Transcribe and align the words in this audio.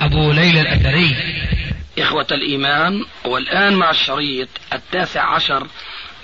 أبو 0.00 0.32
ليلى 0.32 0.60
الأثري. 0.60 1.16
إخوة 1.98 2.26
الإيمان 2.32 3.04
والآن 3.24 3.74
مع 3.74 3.90
الشريط 3.90 4.48
التاسع 4.72 5.34
عشر 5.34 5.66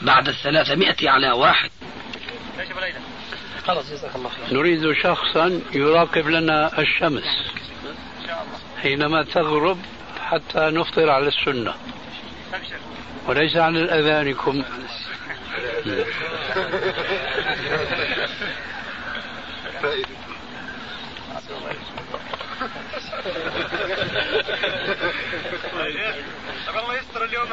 بعد 0.02 0.28
الثلاثمائة 0.28 1.10
على 1.10 1.30
واحد. 1.30 1.70
خلاص 3.66 3.91
جزاك 3.91 4.16
الله 4.16 4.28
خير. 4.28 4.59
نريد 4.59 4.92
شخصا 4.92 5.60
يراقب 5.73 6.28
لنا 6.28 6.78
الشمس 6.78 7.24
حينما 8.83 9.23
تغرب 9.23 9.78
حتى 10.20 10.61
نفطر 10.61 11.11
على 11.11 11.28
السنة. 11.28 11.75
وليس 13.27 13.56
على 13.56 13.80
الأذانكم. 13.80 14.64
الله 26.69 26.95
يستر 26.98 27.24
اليوم 27.24 27.48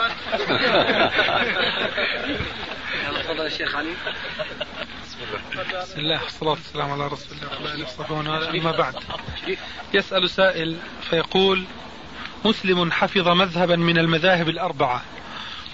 تفضل 3.23 3.45
الشيخ 3.45 3.75
علي 3.75 3.89
بسم 5.81 5.99
الله 5.99 6.23
والصلاة 6.23 6.52
والسلام 6.52 6.92
على 6.92 7.08
رسول 7.08 7.38
الله. 7.38 7.49
وعلى 7.61 7.73
آله 7.75 7.83
وصحبه 7.83 8.19
أما 8.19 8.72
بعد 8.72 8.95
يسأل 9.94 10.30
سائل 10.30 10.77
فيقول 11.09 11.64
مسلم 12.45 12.92
حفظ 12.92 13.27
مذهبا 13.27 13.75
من 13.75 13.97
المذاهب 13.97 14.49
الأربعة؟ 14.49 15.02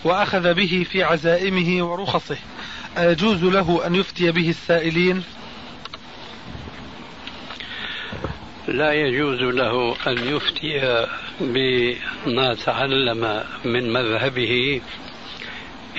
وأخذ 0.04 0.54
به 0.54 0.86
في 0.92 1.04
عزائمه 1.04 1.84
ورخصه. 1.84 2.38
أيجوز 2.98 3.44
له 3.44 3.88
أن 3.88 3.96
يفتي 3.96 4.32
به 4.32 4.50
السائلين؟ 4.50 5.24
لا 8.68 8.94
يجوز 8.94 9.42
له 9.42 9.96
أن 10.08 10.36
يفتي 10.36 11.06
بما 11.40 12.54
تعلم 12.54 13.44
من 13.66 13.94
مذهبه 13.94 14.82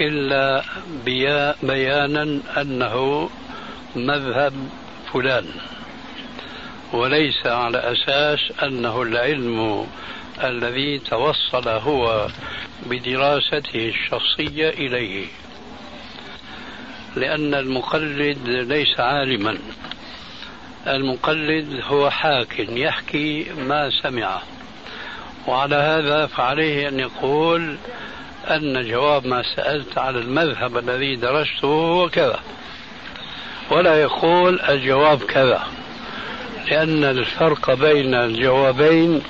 إلا 0.00 0.64
بيانا 1.62 2.40
أنه 2.60 3.30
مذهب 3.96 4.52
فلان. 5.12 5.46
وليس 6.92 7.46
على 7.46 7.78
أساس 7.78 8.38
أنه 8.62 9.02
العلم 9.02 9.86
الذي 10.44 10.98
توصل 10.98 11.68
هو 11.68 12.28
بدراسته 12.86 13.88
الشخصية 13.88 14.68
إليه. 14.68 15.26
لأن 17.16 17.54
المقلد 17.54 18.38
ليس 18.48 19.00
عالما. 19.00 19.58
المقلد 20.88 21.80
هو 21.84 22.10
حاك 22.10 22.58
يحكي 22.58 23.46
ما 23.58 23.90
سمعه. 24.02 24.42
وعلى 25.46 25.76
هذا 25.76 26.26
فعليه 26.26 26.88
أن 26.88 27.00
يقول 27.00 27.76
أن 28.50 28.88
جواب 28.90 29.26
ما 29.26 29.42
سألت 29.56 29.98
على 29.98 30.18
المذهب 30.18 30.78
الذي 30.78 31.16
درسته 31.16 31.66
هو 31.66 32.08
كذا. 32.08 32.40
ولا 33.70 34.02
يقول 34.02 34.60
الجواب 34.60 35.22
كذا. 35.22 35.66
لأن 36.70 37.04
الفرق 37.04 37.74
بين 37.74 38.14
الجوابين 38.14 39.22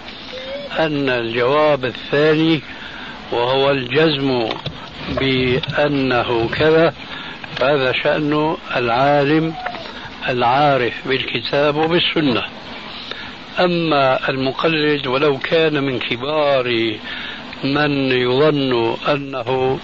أن 0.78 1.08
الجواب 1.08 1.84
الثاني 1.84 2.62
وهو 3.32 3.70
الجزم 3.70 4.48
بأنه 5.08 6.48
كذا. 6.48 6.94
هذا 7.62 7.92
شأن 7.92 8.56
العالم 8.76 9.54
العارف 10.28 11.08
بالكتاب 11.08 11.76
وبالسنة. 11.76 12.42
أما 13.60 14.28
المقلد 14.28 15.06
ولو 15.06 15.38
كان 15.38 15.82
من 15.84 15.98
كبار 15.98 16.96
من 17.64 18.12
يظن 18.12 18.96
أنه 19.08 19.78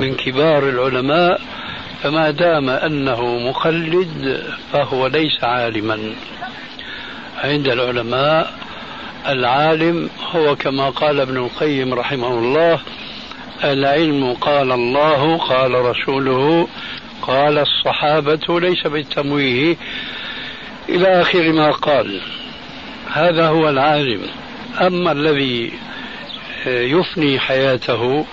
من 0.00 0.14
كبار 0.14 0.68
العلماء 0.68 1.40
فما 2.02 2.30
دام 2.30 2.70
أنه 2.70 3.38
مقلد 3.38 4.44
فهو 4.72 5.06
ليس 5.06 5.44
عالما. 5.44 6.14
عند 7.44 7.68
العلماء 7.68 8.52
العالم 9.28 10.10
هو 10.30 10.56
كما 10.56 10.90
قال 10.90 11.20
ابن 11.20 11.36
القيم 11.36 11.94
رحمه 11.94 12.28
الله 12.28 12.80
العلم 13.64 14.34
قال 14.40 14.72
الله 14.72 15.36
قال 15.36 15.74
رسوله 15.74 16.68
قال 17.22 17.58
الصحابة 17.58 18.60
ليس 18.60 18.86
بالتمويه. 18.86 19.76
إلى 20.88 21.20
آخر 21.20 21.52
ما 21.52 21.70
قال. 21.70 22.20
هذا 23.12 23.48
هو 23.48 23.68
العالم. 23.68 24.20
أما 24.80 25.12
الذي 25.12 25.72
يفني 26.66 27.38
حياته 27.38 28.26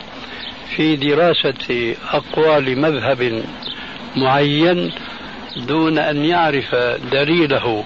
في 0.75 0.95
دراسة 0.95 1.95
أقوال 2.11 2.79
مذهب 2.81 3.43
معين 4.15 4.91
دون 5.57 5.97
أن 5.97 6.25
يعرف 6.25 6.75
دليله 7.11 7.83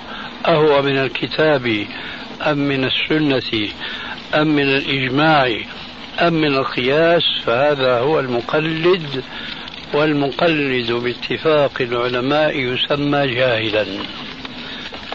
أهو 0.48 0.82
من 0.82 0.98
الكتاب 0.98 1.86
أم 2.42 2.58
من 2.58 2.86
السنة 2.86 3.68
أم 4.36 4.48
من 4.48 4.64
الإجماع 4.64 5.58
أم 6.22 6.34
من 6.34 6.56
القياس 6.56 7.24
فهذا 7.46 8.00
هو 8.00 8.20
المقلد. 8.20 9.24
والمقلد 9.94 10.92
باتفاق 10.92 11.72
العلماء 11.82 12.60
يسمى 12.60 13.28
جاهلا 13.28 13.86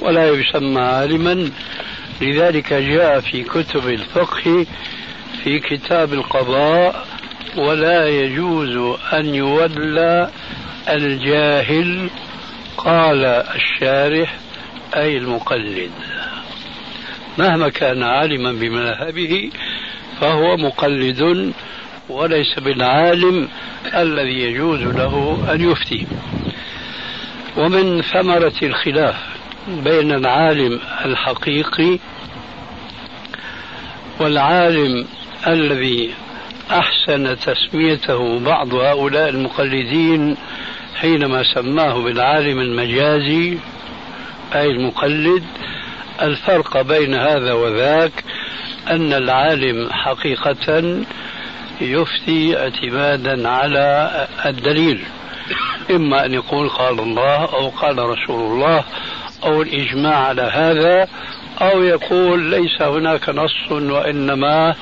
ولا 0.01 0.29
يسمى 0.29 0.81
عالما. 0.81 1.51
لذلك 2.21 2.73
جاء 2.73 3.21
في 3.21 3.43
كتب 3.43 3.89
الفقه 3.89 4.67
في 5.45 5.59
كتاب 5.59 6.13
القضاء 6.13 7.07
ولا 7.57 8.09
يجوز 8.09 8.99
أن 9.13 9.35
يولى 9.35 10.31
الجاهل 10.89 12.11
قال 12.77 13.25
الشارح 13.25 14.37
أي 14.97 15.17
المقلد. 15.17 15.91
مهما 17.39 17.69
كان 17.69 18.03
عالما 18.03 18.53
بمذهبه 18.53 19.51
فهو 20.21 20.57
مقلد 20.57 21.53
وليس 22.09 22.59
بالعالم 22.59 23.49
الذي 23.95 24.41
يجوز 24.41 24.81
له 24.81 25.45
أن 25.53 25.71
يفتي. 25.71 26.07
ومن 27.57 28.03
ثمرة 28.03 28.53
الخلاف 28.63 29.17
بين 29.69 30.13
العالم 30.13 30.81
الحقيقي 31.05 31.99
والعالم 34.21 35.07
الذي 35.47 36.15
أحسن 36.71 37.37
تسميته 37.39 38.39
بعض 38.39 38.75
هؤلاء 38.75 39.29
المقلدين 39.29 40.37
حينما 40.95 41.43
سماه 41.55 41.95
بالعالم 41.95 42.61
المجازي 42.61 43.59
أي 44.55 44.71
المقلد. 44.71 45.45
الفرق 46.23 46.83
بين 46.83 47.15
هذا 47.15 47.53
وذاك 47.53 48.25
أن 48.91 49.13
العالم 49.13 49.93
حقيقة 49.93 51.05
يفتي 51.81 52.59
اعتمادا 52.59 53.49
على 53.49 54.11
الدليل. 54.47 55.05
إما 55.91 56.25
أن 56.25 56.35
يقول 56.35 56.69
قال 56.69 57.01
الله 57.01 57.45
أو 57.45 57.69
قال 57.69 57.99
رسول 57.99 58.53
الله 58.53 58.85
أو 59.45 59.63
الإجماع 59.63 60.17
على 60.17 60.43
هذا 60.43 61.09
أو 61.61 61.83
يقول 61.83 62.43
ليس 62.43 62.83
هناك 62.83 63.29
نص 63.29 63.73
وإنما 63.73 64.75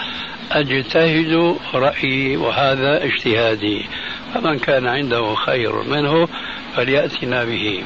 أجتهد 0.53 1.57
رأيي 1.75 2.37
وهذا 2.37 3.05
اجتهادي. 3.05 3.87
فمن 4.35 4.59
كان 4.59 4.87
عنده 4.87 5.35
خير 5.35 5.83
منه 5.83 6.29
فليأتنا 6.77 7.45
به. 7.45 7.83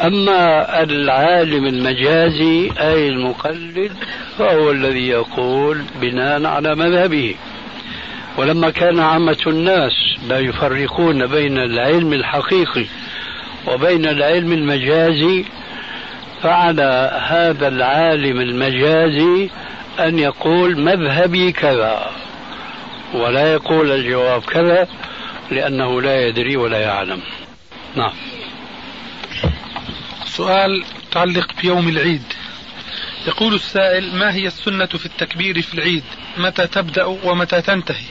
أما 0.00 0.82
العالم 0.82 1.66
المجازي 1.66 2.72
أي 2.80 3.08
المقلد 3.08 3.92
فهو 4.38 4.70
الذي 4.70 5.08
يقول 5.08 5.82
بناء 6.00 6.46
على 6.46 6.74
مذهبه. 6.74 7.34
ولما 8.36 8.70
كان 8.70 9.00
عامة 9.00 9.38
الناس 9.46 9.92
لا 10.28 10.38
يفرقون 10.38 11.26
بين 11.26 11.58
العلم 11.58 12.12
الحقيقي 12.12 12.86
وبين 13.66 14.06
العلم 14.06 14.52
المجازي 14.52 15.44
فعلى 16.42 17.20
هذا 17.28 17.68
العالم 17.68 18.40
المجازي 18.40 19.50
أن 20.00 20.18
يقول 20.18 20.80
مذهبي 20.80 21.52
كذا 21.52 22.10
ولا 23.14 23.52
يقول 23.52 23.90
الجواب 23.92 24.42
كذا 24.42 24.88
لأنه 25.50 26.02
لا 26.02 26.26
يدري 26.26 26.56
ولا 26.56 26.78
يعلم. 26.78 27.20
نعم. 27.96 28.12
سؤال 30.24 30.84
متعلق 31.08 31.52
بيوم 31.62 31.88
العيد. 31.88 32.22
يقول 33.26 33.54
السائل 33.54 34.16
ما 34.16 34.34
هي 34.34 34.46
السنة 34.46 34.86
في 34.86 35.06
التكبير 35.06 35.62
في 35.62 35.74
العيد؟ 35.74 36.04
متى 36.38 36.66
تبدأ 36.66 37.04
ومتى 37.04 37.62
تنتهي؟ 37.62 38.04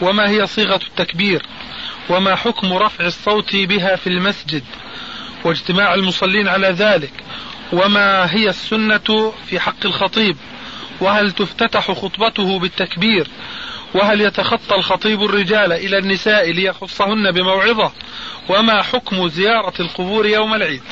وما 0.00 0.28
هي 0.28 0.46
صيغة 0.46 0.80
التكبير؟ 0.88 1.46
وما 2.08 2.34
حكم 2.34 2.72
رفع 2.72 3.06
الصوت 3.06 3.56
بها 3.56 3.96
في 3.96 4.06
المسجد؟ 4.06 4.64
واجتماع 5.44 5.94
المصلين 5.94 6.48
على 6.48 6.68
ذلك؟ 6.68 7.12
وما 7.72 8.34
هي 8.34 8.48
السنة 8.48 9.32
في 9.46 9.60
حق 9.60 9.86
الخطيب؟ 9.86 10.36
وهل 11.00 11.32
تفتتح 11.32 11.90
خطبته 11.90 12.58
بالتكبير؟ 12.58 13.28
وهل 13.94 14.20
يتخطى 14.20 14.74
الخطيب 14.74 15.22
الرجال 15.22 15.72
إلى 15.72 15.98
النساء 15.98 16.50
ليخصهن 16.52 17.30
بموعظة؟ 17.30 17.92
وما 18.48 18.82
حكم 18.82 19.28
زيارة 19.28 19.74
القبور 19.80 20.26
يوم 20.26 20.54
العيد؟ 20.54 20.82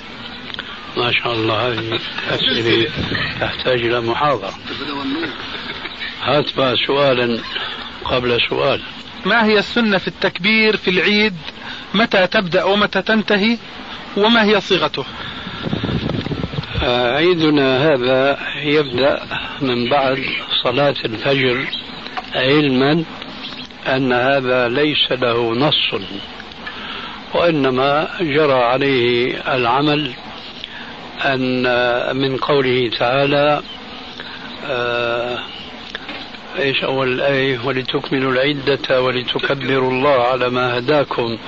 ما 0.96 1.12
شاء 1.12 1.32
الله 1.32 1.68
هذه 1.68 1.98
أسئلة 2.30 2.90
تحتاج 3.40 3.80
إلى 3.80 4.00
محاضرة. 4.00 4.54
هات 6.22 6.56
بقى 6.56 6.76
سؤالا 6.86 7.40
قبل 8.04 8.38
سؤال. 8.50 8.80
ما 9.26 9.44
هي 9.44 9.58
السنة 9.58 9.98
في 9.98 10.08
التكبير 10.08 10.76
في 10.76 10.90
العيد؟ 10.90 11.34
متى 11.94 12.26
تبدأ 12.26 12.64
ومتى 12.64 13.02
تنتهي؟ 13.02 13.58
وما 14.16 14.44
هي 14.44 14.60
صيغته؟ 14.60 15.04
آه، 16.82 17.16
عيدنا 17.16 17.88
هذا 17.88 18.38
يبدأ 18.64 19.22
من 19.60 19.88
بعد 19.90 20.24
صلاة 20.62 20.94
الفجر 21.04 21.66
علما 22.34 23.04
أن 23.88 24.12
هذا 24.12 24.68
ليس 24.68 25.12
له 25.12 25.54
نص 25.54 26.00
وإنما 27.34 28.08
جرى 28.20 28.52
عليه 28.52 29.34
العمل 29.54 30.12
أن 31.24 32.16
من 32.16 32.36
قوله 32.36 32.90
تعالى 32.98 33.62
آه 34.66 35.38
إيش 36.58 36.84
أول 36.84 37.12
الايه 37.12 37.58
ولتكملوا 37.64 38.32
العدة 38.32 39.02
ولتكبروا 39.02 39.90
الله 39.90 40.22
على 40.22 40.50
ما 40.50 40.78
هداكم 40.78 41.38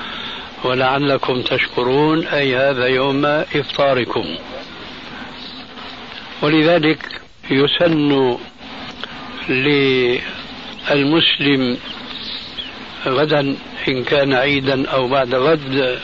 ولعلكم 0.64 1.42
تشكرون. 1.42 2.26
أي 2.26 2.56
هذا 2.56 2.86
يوم 2.86 3.24
إفطاركم. 3.24 4.24
ولذلك 6.42 7.20
يسن 7.50 8.36
للمسلم 10.90 11.78
غدا 13.06 13.56
إن 13.88 14.04
كان 14.04 14.32
عيدا 14.32 14.88
أو 14.88 15.08
بعد 15.08 15.34
غد 15.34 15.98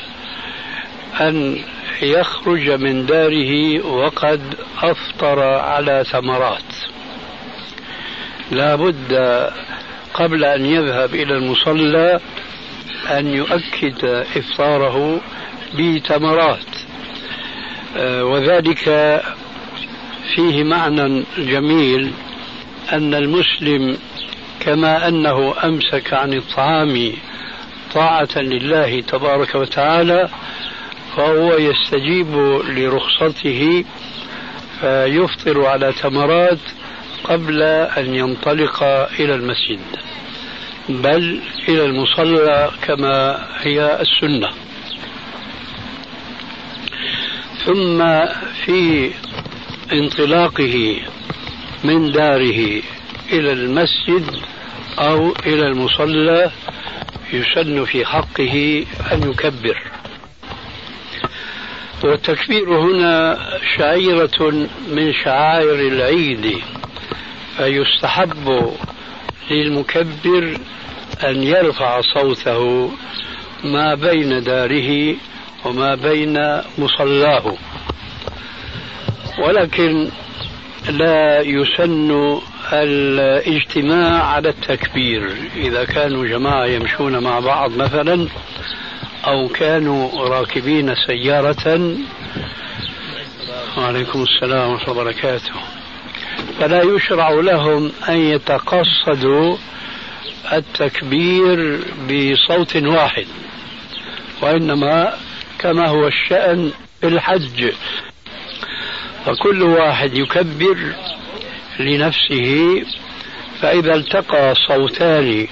أن 1.20 1.58
يخرج 2.02 2.70
من 2.70 3.06
داره 3.06 3.86
وقد 3.86 4.40
أفطر 4.82 5.42
على 5.42 6.04
ثمرات. 6.10 6.72
لا 8.50 8.74
بد 8.74 9.12
قبل 10.14 10.44
أن 10.44 10.66
يذهب 10.66 11.14
إلى 11.14 11.34
المصلى 11.36 12.20
أن 13.10 13.26
يؤكد 13.26 14.04
إفطاره 14.36 15.20
بتمرات 15.74 16.66
آه، 17.96 18.24
وذلك 18.24 18.84
فيه 20.34 20.64
معنى 20.64 21.24
جميل 21.38 22.12
أن 22.92 23.14
المسلم 23.14 23.96
كما 24.60 25.08
أنه 25.08 25.54
أمسك 25.64 26.12
عن 26.14 26.34
الطعام 26.34 27.12
طاعة 27.94 28.28
لله 28.36 29.00
تبارك 29.00 29.54
وتعالى 29.54 30.28
فهو 31.16 31.56
يستجيب 31.58 32.36
لرخصته 32.64 33.84
فيفطر 34.80 35.66
على 35.66 35.92
تمرات 35.92 36.58
قبل 37.24 37.62
أن 37.62 38.14
ينطلق 38.14 38.82
إلى 39.20 39.34
المسجد 39.34 39.80
بل 40.88 41.40
إلى 41.68 41.84
المصلى 41.84 42.70
كما 42.82 43.46
هي 43.60 44.00
السنة. 44.00 44.50
ثم 47.64 48.26
في 48.64 49.10
انطلاقه 49.92 50.96
من 51.84 52.12
داره 52.12 52.82
إلى 53.32 53.52
المسجد 53.52 54.36
أو 54.98 55.34
إلى 55.46 55.66
المصلى 55.66 56.50
يسن 57.32 57.84
في 57.84 58.06
حقه 58.06 58.84
أن 59.12 59.30
يكبر. 59.30 59.89
والتكبير 62.04 62.80
هنا 62.80 63.38
شعيرة 63.76 64.50
من 64.88 65.12
شعائر 65.24 65.74
العيد 65.74 66.62
فيستحب 67.56 68.72
للمكبر 69.50 70.58
أن 71.24 71.42
يرفع 71.42 72.00
صوته 72.00 72.90
ما 73.64 73.94
بين 73.94 74.42
داره 74.42 75.16
وما 75.64 75.94
بين 75.94 76.60
مصلاه. 76.78 77.56
ولكن 79.38 80.08
لا 80.88 81.40
يسن 81.40 82.40
الاجتماع 82.72 84.22
على 84.22 84.48
التكبير. 84.48 85.32
إذا 85.56 85.84
كانوا 85.84 86.26
جماعة 86.26 86.66
يمشون 86.66 87.22
مع 87.22 87.40
بعض 87.40 87.76
مثلا 87.76 88.28
أو 89.26 89.48
كانوا 89.48 90.28
راكبين 90.28 90.94
سيارة. 91.06 91.96
وعليكم 93.78 94.22
السلام 94.22 94.70
ورحمة 94.70 94.90
الله 94.92 95.02
وبركاته. 95.02 95.52
فلا 96.60 96.82
يشرع 96.82 97.30
لهم 97.30 97.92
أن 98.08 98.16
يتقصدوا 98.16 99.56
التكبير 100.52 101.80
بصوت 102.08 102.76
واحد 102.76 103.26
وإنما 104.42 105.14
كما 105.58 105.88
هو 105.88 106.06
الشأن 106.06 106.72
في 107.00 107.08
الحج. 107.08 107.72
فكل 109.26 109.62
واحد 109.62 110.14
يكبر 110.14 110.78
لنفسه 111.80 112.82
فإذا 113.60 113.94
التقى 113.94 114.54
صوتان 114.68 115.46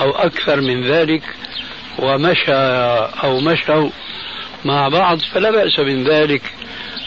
أو 0.00 0.10
أكثر 0.10 0.60
من 0.60 0.82
ذلك 0.82 1.22
ومشى 1.98 2.54
أو 3.24 3.40
مشوا 3.40 3.90
مع 4.64 4.88
بعض 4.88 5.18
فلا 5.20 5.50
بأس 5.50 5.78
من 5.78 6.04
ذلك 6.04 6.42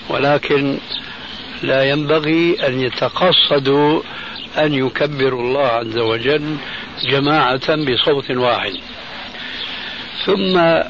ولكن 0.10 0.78
لا 1.64 1.90
ينبغي 1.90 2.68
أن 2.68 2.82
يتقصدوا 2.82 4.02
أن 4.58 4.74
يكبروا 4.74 5.42
الله 5.42 5.68
عز 5.68 5.98
وجل 5.98 6.58
جماعة 7.10 7.76
بصوت 7.76 8.32
واحد. 8.32 8.74
ثم 10.26 10.82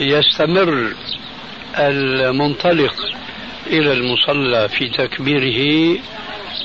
يستمر 0.00 0.94
المنطلق 1.78 2.94
إلى 3.66 3.92
المصلى 3.92 4.68
في 4.68 4.88
تكبيره 4.88 5.98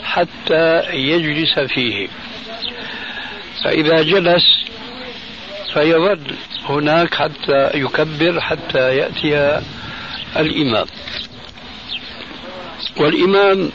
حتى 0.03 0.83
يجلس 0.93 1.59
فيه. 1.59 2.07
فإذا 3.63 4.01
جلس 4.01 4.43
فيظل 5.73 6.35
هناك 6.69 7.13
حتى 7.13 7.69
يكبر 7.73 8.41
حتى 8.41 8.97
يأتي 8.97 9.61
الإمام. 10.37 10.85
والإمام 12.97 13.71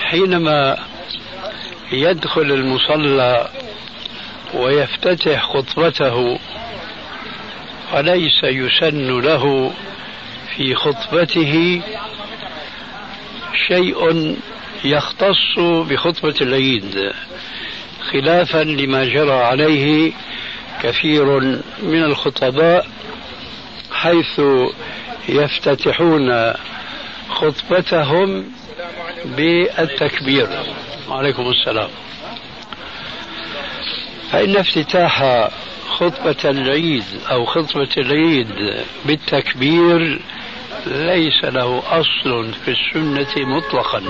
حينما 0.00 0.76
يدخل 1.92 2.42
المصلى 2.52 3.48
ويفتتح 4.54 5.42
خطبته 5.42 6.38
وليس 7.94 8.44
يسن 8.44 9.20
له 9.20 9.72
في 10.56 10.74
خطبته 10.74 11.82
شيء 13.68 14.36
يختص 14.84 15.58
بخطبة 15.58 16.34
العيد. 16.40 17.12
خلافا 18.12 18.58
لما 18.64 19.04
جرى 19.04 19.32
عليه 19.32 20.12
كثير 20.82 21.40
من 21.82 22.04
الخطباء 22.04 22.86
حيث 23.92 24.40
يفتتحون 25.28 26.52
خطبتهم 27.30 28.44
بالتكبير. 29.24 30.48
وعليكم 31.08 31.42
السلام. 31.42 31.88
فإن 34.32 34.56
افتتاح 34.56 35.48
خطبة 35.88 36.50
العيد 36.50 37.04
أو 37.30 37.44
خطبة 37.44 37.88
العيد 37.96 38.48
بالتكبير 39.04 40.20
ليس 40.86 41.44
له 41.44 41.82
أصل 41.90 42.52
في 42.64 42.70
السنة 42.70 43.46
مطلقا. 43.46 44.02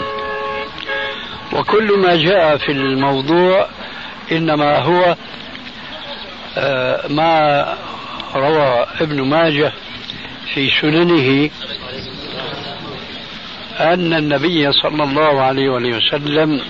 وكل 1.52 1.98
ما 1.98 2.16
جاء 2.16 2.56
في 2.56 2.72
الموضوع 2.72 3.68
إنما 4.32 4.78
هو 4.78 5.16
آه، 6.58 7.08
ما 7.08 7.74
روى 8.34 8.86
ابن 9.00 9.22
ماجه 9.22 9.72
في 10.54 10.70
سننه 10.70 11.50
أن 13.80 14.14
النبي 14.14 14.72
صلى 14.72 15.04
الله 15.04 15.42
عليه 15.42 15.68
وسلم 15.68 16.60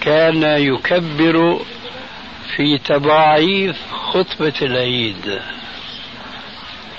كان 0.00 0.42
يكبر 0.42 1.60
في 2.56 2.78
تضاعيف 2.78 3.76
خطبة 3.92 4.52
العيد 4.62 5.40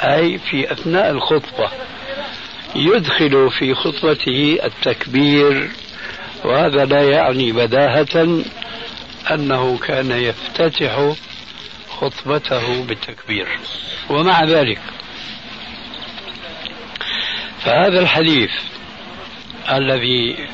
أي 0.03 0.37
في 0.37 0.71
أثناء 0.71 1.11
الخطبة 1.11 1.69
يدخل 2.75 3.49
في 3.59 3.73
خطبته 3.73 4.59
التكبير 4.63 5.71
وهذا 6.45 6.85
لا 6.85 7.01
يعني 7.01 7.51
بداهة 7.51 8.43
أنه 9.31 9.77
كان 9.77 10.11
يفتتح 10.11 11.13
خطبته 11.89 12.83
بالتكبير. 12.83 13.47
ومع 14.09 14.43
ذلك 14.43 14.81
فهذا 17.59 17.99
الحديث 17.99 18.51
الذي 19.71 20.47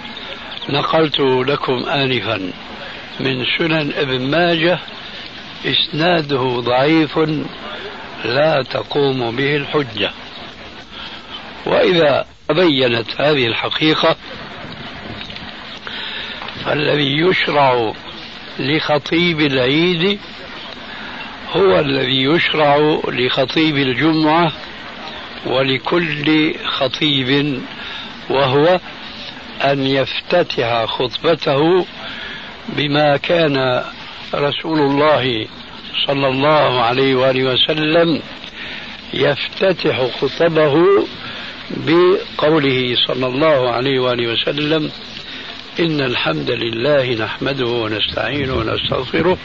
نقلت 0.70 1.20
لكم 1.20 1.86
آنفا 1.86 2.52
من 3.20 3.46
سنن 3.58 3.94
ابن 3.98 4.22
ماجه 4.22 4.80
إسناده 5.66 6.60
ضعيف 6.60 7.20
لا 8.26 8.64
تقوم 8.64 9.36
به 9.36 9.56
الحجة. 9.56 10.12
وإذا 11.66 12.26
تبينت 12.50 13.22
هذه 13.22 13.48
الحقيقة 13.48 14.16
فالذي 16.66 17.18
يشرع 17.18 17.94
لخطيب 18.60 19.42
العيد 19.42 20.20
هو 21.52 21.80
الذي 21.80 22.24
يشرع 22.24 23.00
لخطيب 23.08 23.78
الجمعة 23.78 24.52
ولكل 25.46 26.54
خطيب 26.66 27.62
وهو 28.30 28.80
أن 29.64 29.88
يفتتح 29.88 30.86
خطبته 30.86 31.86
بما 32.70 33.18
كان 33.18 33.84
رسول 34.36 34.80
الله 34.80 35.48
صلى 36.08 36.28
الله 36.28 36.82
عليه 36.82 37.16
وآله 37.16 37.44
وسلم 37.44 38.22
يفتتح 39.14 40.08
خطبه 40.22 40.76
بقوله 41.70 42.96
صلى 43.08 43.28
الله 43.28 43.70
عليه 43.70 44.00
وآله 44.00 44.28
وسلم 44.28 44.92
إن 45.80 46.02
الحمد 46.02 46.52
لله 46.52 47.14
نحمده 47.14 47.66
ونستعينه 47.66 48.54
ونستغفره 48.54 49.38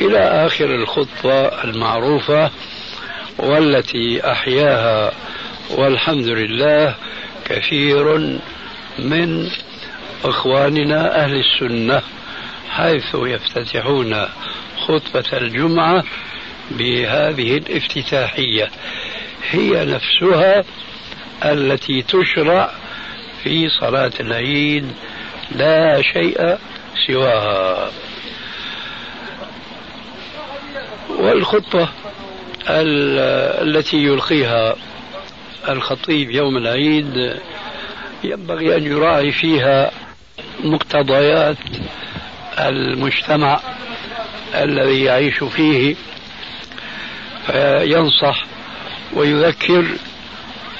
إلى 0.00 0.18
آخر 0.18 0.74
الخطبة 0.74 1.64
المعروفة 1.64 2.50
والتي 3.38 4.32
أحياها 4.32 5.12
والحمد 5.70 6.28
لله 6.28 6.94
كثير 7.44 8.18
من 8.98 9.48
إخواننا 10.24 11.24
أهل 11.24 11.40
السنة 11.40 12.02
حيث 12.70 13.14
يفتتحون 13.14 14.26
خطبة 14.76 15.38
الجمعة 15.38 16.04
بهذه 16.70 17.56
الافتتاحية. 17.56 18.70
هي 19.50 19.84
نفسها 19.84 20.64
التي 21.44 22.02
تشرع 22.02 22.70
في 23.44 23.68
صلاة 23.68 24.12
العيد 24.20 24.92
لا 25.54 26.02
شيء 26.02 26.56
سواها. 27.06 27.90
والخطبة 31.08 31.88
التي 32.68 33.96
يلقيها 33.96 34.76
الخطيب 35.68 36.30
يوم 36.30 36.56
العيد 36.56 37.36
ينبغي 38.24 38.76
أن 38.76 38.82
يراعي 38.82 39.32
فيها 39.32 39.90
مقتضيات 40.64 41.56
المجتمع 42.58 43.60
الذي 44.54 45.04
يعيش 45.04 45.44
فيه. 45.44 45.96
فينصح 47.46 48.44
ويذكر 49.12 49.86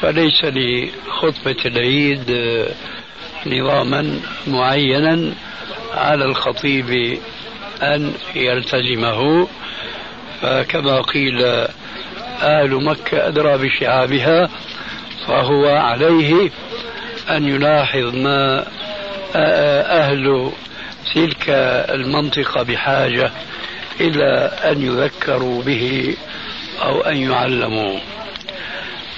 فليس 0.00 0.44
لخطبة 0.44 1.56
العيد 1.66 2.30
نظاما 3.46 4.20
معينا 4.46 5.34
على 5.94 6.24
الخطيب 6.24 7.18
أن 7.82 8.12
يلتزمه. 8.34 9.48
فكما 10.42 11.00
قيل 11.00 11.44
أهل 12.42 12.84
مكة 12.84 13.28
أدرى 13.28 13.58
بشعابها 13.58 14.48
فهو 15.26 15.66
عليه 15.66 16.50
أن 17.30 17.48
يلاحظ 17.48 18.14
ما 18.14 18.66
أهل 19.34 20.52
تلك 21.14 21.44
المنطقة 21.90 22.62
بحاجة 22.62 23.30
إلى 24.00 24.50
أن 24.64 24.82
يذكروا 24.82 25.62
به 25.62 26.16
أو 26.82 27.00
أن 27.00 27.16
يعلموا. 27.16 27.98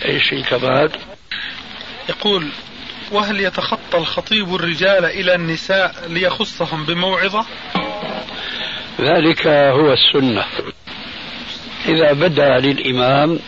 إيش 0.04 0.34
كمان 0.34 0.88
يقول 2.08 2.48
وهل 3.10 3.40
يتخطى 3.40 3.98
الخطيب 3.98 4.54
الرجال 4.54 5.04
إلى 5.04 5.34
النساء 5.34 5.94
ليخصهم 6.08 6.84
بموعظة؟ 6.84 7.46
ذلك 9.00 9.46
هو 9.46 9.92
السنة. 9.92 10.44
إذا 11.86 12.12
بدا 12.12 12.58
للإمام 12.58 13.38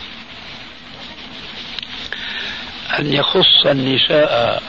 أن 2.99 3.13
يخص 3.13 3.65
النساء 3.65 4.63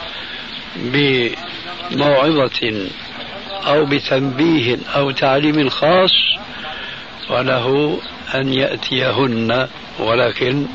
بموعظة 0.76 2.88
أو 3.66 3.86
بتنبيه 3.86 4.78
أو 4.96 5.10
تعليم 5.10 5.68
خاص 5.68 6.12
فله 7.28 7.98
أن 8.34 8.52
يأتيهن 8.52 9.68
ولكن 9.98 10.66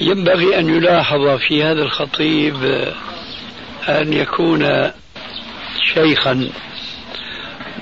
ينبغي 0.00 0.58
أن 0.58 0.68
يلاحظ 0.76 1.28
في 1.48 1.62
هذا 1.64 1.82
الخطيب 1.82 2.56
أن 3.88 4.12
يكون 4.12 4.90
شيخا 5.94 6.50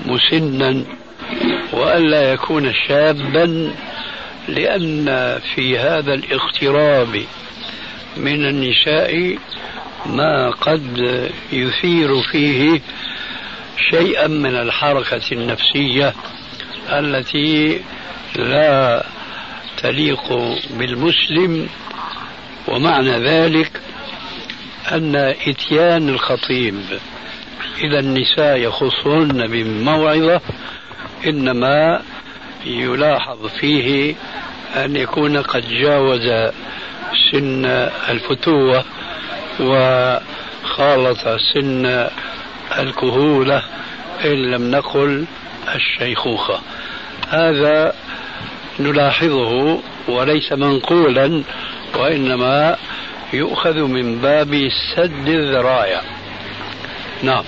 مسنا 0.05 0.83
وألا 1.73 2.33
يكون 2.33 2.73
شابا 2.87 3.73
لأن 4.47 5.39
في 5.55 5.77
هذا 5.77 6.13
الاغتراب 6.13 7.21
من 8.17 8.45
النساء 8.45 9.37
ما 10.05 10.49
قد 10.49 10.97
يثير 11.51 12.21
فيه 12.31 12.81
شيئا 13.89 14.27
من 14.27 14.55
الحركة 14.55 15.21
النفسية 15.31 16.13
التي 16.89 17.81
لا 18.35 19.05
تليق 19.77 20.33
بالمسلم 20.69 21.69
ومعنى 22.67 23.17
ذلك 23.17 23.71
أن 24.91 25.15
إتيان 25.47 26.09
الخطيب. 26.09 26.75
إلى 27.81 27.99
النساء 27.99 28.57
يخصهن 28.57 29.47
بموعظة 29.47 30.41
إنما 31.25 32.01
يلاحظ 32.65 33.47
فيه 33.47 34.15
أن 34.75 34.95
يكون 34.95 35.37
قد 35.37 35.63
جاوز 35.69 36.51
سن 37.31 37.65
الفتوة 38.09 38.83
وخالط 39.59 41.27
سن 41.53 42.09
الكهولة 42.79 43.63
إن 44.25 44.51
لم 44.51 44.71
نقل 44.71 45.25
الشيخوخة. 45.75 46.59
هذا 47.29 47.93
نلاحظه 48.79 49.79
وليس 50.07 50.51
منقولا 50.51 51.43
وإنما 51.97 52.77
يؤخذ 53.33 53.79
من 53.79 54.21
باب 54.21 54.69
سد 54.95 55.27
الذرائع 55.27 56.01
نعم. 57.23 57.43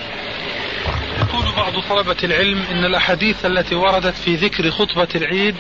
يقول 1.20 1.46
بعض 1.58 1.80
طلبة 1.90 2.16
العلم 2.24 2.64
إن 2.72 2.86
الأحاديث 2.86 3.46
التي 3.46 3.76
وردت 3.76 4.16
في 4.16 4.36
ذكر 4.36 4.72
خطبة 4.72 5.08
العيد 5.16 5.56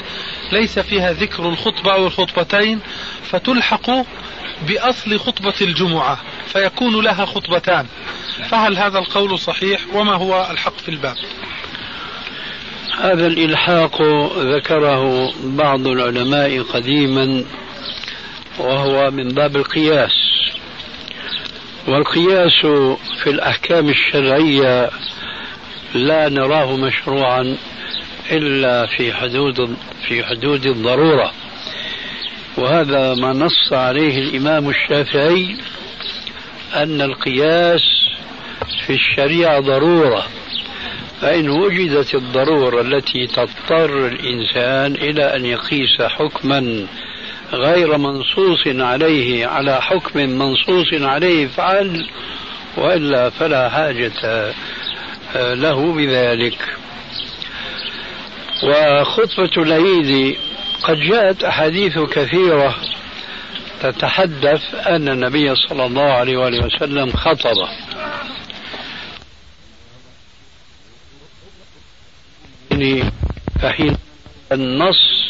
ليس 0.51 0.79
فيها 0.79 1.13
ذكر 1.13 1.49
الخطبة 1.49 1.93
أو 1.93 2.07
الخطبتين 2.07 2.79
فتلحق 3.23 3.89
بأصل 4.67 5.19
خطبة 5.19 5.53
الجمعة 5.61 6.19
فيكون 6.47 7.03
لها 7.03 7.25
خطبتان. 7.25 7.85
فهل 8.49 8.77
هذا 8.77 8.99
القول 8.99 9.39
صحيح؟ 9.39 9.81
وما 9.93 10.13
هو 10.13 10.47
الحق 10.51 10.77
في 10.77 10.89
الباب؟ 10.89 11.15
هذا 13.01 13.27
الإلحاق 13.27 14.01
ذكره 14.37 15.33
بعض 15.43 15.87
العلماء 15.87 16.61
قديما 16.61 17.43
وهو 18.59 19.11
من 19.11 19.27
باب 19.27 19.55
القياس. 19.55 20.11
والقياس 21.87 22.65
في 23.23 23.29
الأحكام 23.29 23.89
الشرعية 23.89 24.89
لا 25.93 26.29
نراه 26.29 26.75
مشروعا 26.77 27.57
إلا 28.31 28.85
في 28.85 29.13
حدود 29.13 29.77
في 30.07 30.23
حدود 30.23 30.65
الضرورة. 30.65 31.31
وهذا 32.57 33.13
ما 33.13 33.33
نص 33.33 33.73
عليه 33.73 34.17
الإمام 34.17 34.69
الشافعي 34.69 35.57
أن 36.75 37.01
القياس 37.01 37.81
في 38.85 38.93
الشريعة 38.93 39.59
ضرورة 39.59 40.27
فإن 41.21 41.49
وجدت 41.49 42.15
الضرورة 42.15 42.81
التي 42.81 43.27
تضطر 43.27 44.07
الإنسان 44.07 44.95
إلى 44.95 45.35
أن 45.35 45.45
يقيس 45.45 46.01
حكما 46.01 46.87
غير 47.53 47.97
منصوص 47.97 48.67
عليه 48.67 49.47
على 49.47 49.81
حكم 49.81 50.19
منصوص 50.19 50.93
عليه 50.93 51.47
فعل 51.47 52.09
وإلا 52.77 53.29
فلا 53.29 53.69
حاجة 53.69 54.53
له 55.35 55.93
بذلك. 55.93 56.57
وخطبة 58.63 59.63
العيد 59.63 60.37
قد 60.83 60.97
جاءت 60.97 61.43
أحاديث 61.43 61.99
كثيرة 61.99 62.75
تتحدث 63.81 64.87
أن 64.87 65.09
النبي 65.09 65.55
صلى 65.55 65.85
الله 65.85 66.11
عليه 66.11 66.37
وآله 66.37 66.65
وسلم 66.65 67.11
خطب. 67.11 67.67
فحين 73.61 73.97
النص 74.51 75.26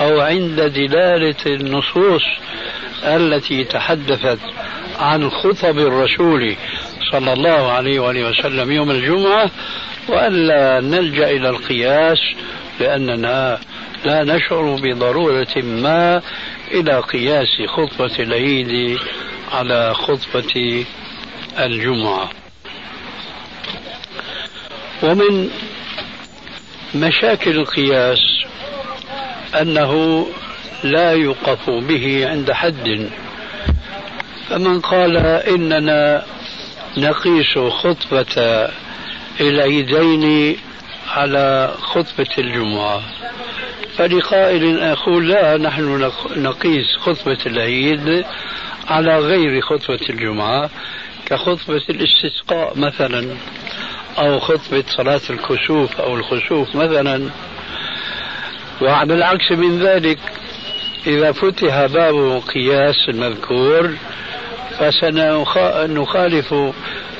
أو 0.00 0.20
عند 0.20 0.60
دلالة 0.60 1.46
النصوص 1.46 2.22
التي 3.04 3.64
تحدثت 3.64 4.38
عن 4.98 5.30
خطب 5.30 5.78
الرسول 5.78 6.56
صلى 7.12 7.32
الله 7.32 7.72
عليه 7.72 8.00
وآله 8.00 8.28
وسلم 8.28 8.72
يوم 8.72 8.90
الجمعة 8.90 9.50
وألا 10.08 10.80
نلجأ 10.80 11.30
إلى 11.30 11.48
القياس 11.50 12.18
لأننا 12.80 13.58
لا 14.04 14.24
نشعر 14.24 14.76
بضرورة 14.82 15.56
ما 15.56 16.22
إلى 16.70 17.00
قياس 17.00 17.62
خطبة 17.68 18.18
العيد 18.18 18.98
على 19.52 19.94
خطبة 19.94 20.84
الجمعة. 21.58 22.30
ومن 25.02 25.50
مشاكل 26.94 27.50
القياس 27.50 28.18
أنه 29.60 30.26
لا 30.84 31.12
يوقف 31.12 31.70
به 31.70 32.28
عند 32.30 32.52
حد. 32.52 33.10
فمن 34.48 34.80
قال 34.80 35.16
إننا 35.16 36.24
نقيس 36.96 37.58
خطبة 37.58 38.68
العيدين 39.40 40.56
على 41.08 41.74
خطبة 41.80 42.28
الجمعة 42.38 43.02
فلقائل 43.96 44.80
أقول 44.80 45.28
لا 45.28 45.56
نحن 45.56 46.10
نقيس 46.36 46.96
خطبة 46.98 47.38
العيد 47.46 48.24
على 48.88 49.18
غير 49.18 49.60
خطبة 49.60 50.00
الجمعة 50.10 50.70
كخطبة 51.26 51.82
الاستسقاء 51.90 52.78
مثلا 52.78 53.26
أو 54.18 54.40
خطبة 54.40 54.84
صلاة 54.96 55.20
الكسوف 55.30 56.00
أو 56.00 56.16
الخسوف 56.16 56.76
مثلا. 56.76 57.30
وعلى 58.82 59.14
العكس 59.14 59.52
من 59.52 59.78
ذلك 59.78 60.18
إذا 61.06 61.32
فتح 61.32 61.86
باب 61.86 62.42
قياس 62.54 63.08
المذكور 63.08 63.90
فسنخالف 64.78 66.54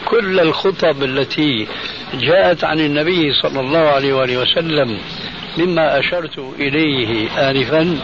كل 0.04 0.40
الخطب 0.40 1.02
التي 1.02 1.66
جاءت 2.14 2.64
عن 2.64 2.80
النبي 2.80 3.32
صلى 3.32 3.60
الله 3.60 3.78
عليه 3.78 4.14
وآله 4.14 4.38
وسلم 4.38 4.98
مما 5.58 5.98
أشرت 5.98 6.38
إليه 6.58 7.28
آنفا 7.50 7.98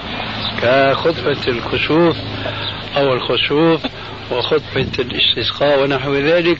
كخطبة 0.63 1.49
الكسوف 1.49 2.17
أو 2.97 3.13
الخسوف 3.13 3.81
وخطبة 4.33 4.93
الاستسقاء 4.99 5.83
ونحو 5.83 6.15
ذلك. 6.15 6.59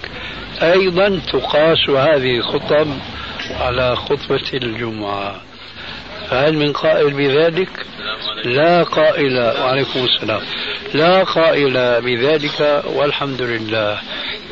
أيضا 0.63 1.21
تقاس 1.33 1.91
هذه 1.91 2.37
الخطب 2.37 2.89
على 3.51 3.97
خطبة 3.97 4.51
الجمعة. 4.55 5.41
فهل 6.31 6.57
من 6.57 6.73
قائل 6.73 7.11
بذلك؟ 7.11 7.87
لا 8.45 8.83
قائل. 8.83 9.39
وعليكم 9.39 10.05
السلام. 10.05 10.41
لا 10.95 11.25
قائل 11.25 12.01
بذلك 12.01 12.83
والحمد 12.87 13.43
لله. 13.43 14.01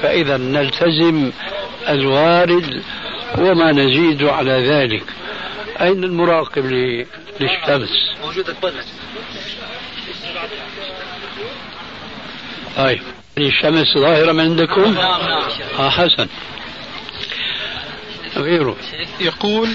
فإذا 0.02 0.36
نلتزم 0.36 1.30
الوارد 1.88 2.82
وما 3.38 3.72
نزيد 3.72 4.22
على 4.22 4.52
ذلك. 4.52 5.04
أين 5.80 6.04
المراقب 6.04 6.66
للشمس؟ 7.40 7.90
طيب. 12.76 13.00
الشمس 13.38 13.98
ظاهرة 13.98 14.32
من 14.32 14.40
عندكم؟ 14.40 14.98
آه 15.78 15.90
حسن. 15.90 16.28
غيره. 18.36 18.76
يقول 19.20 19.68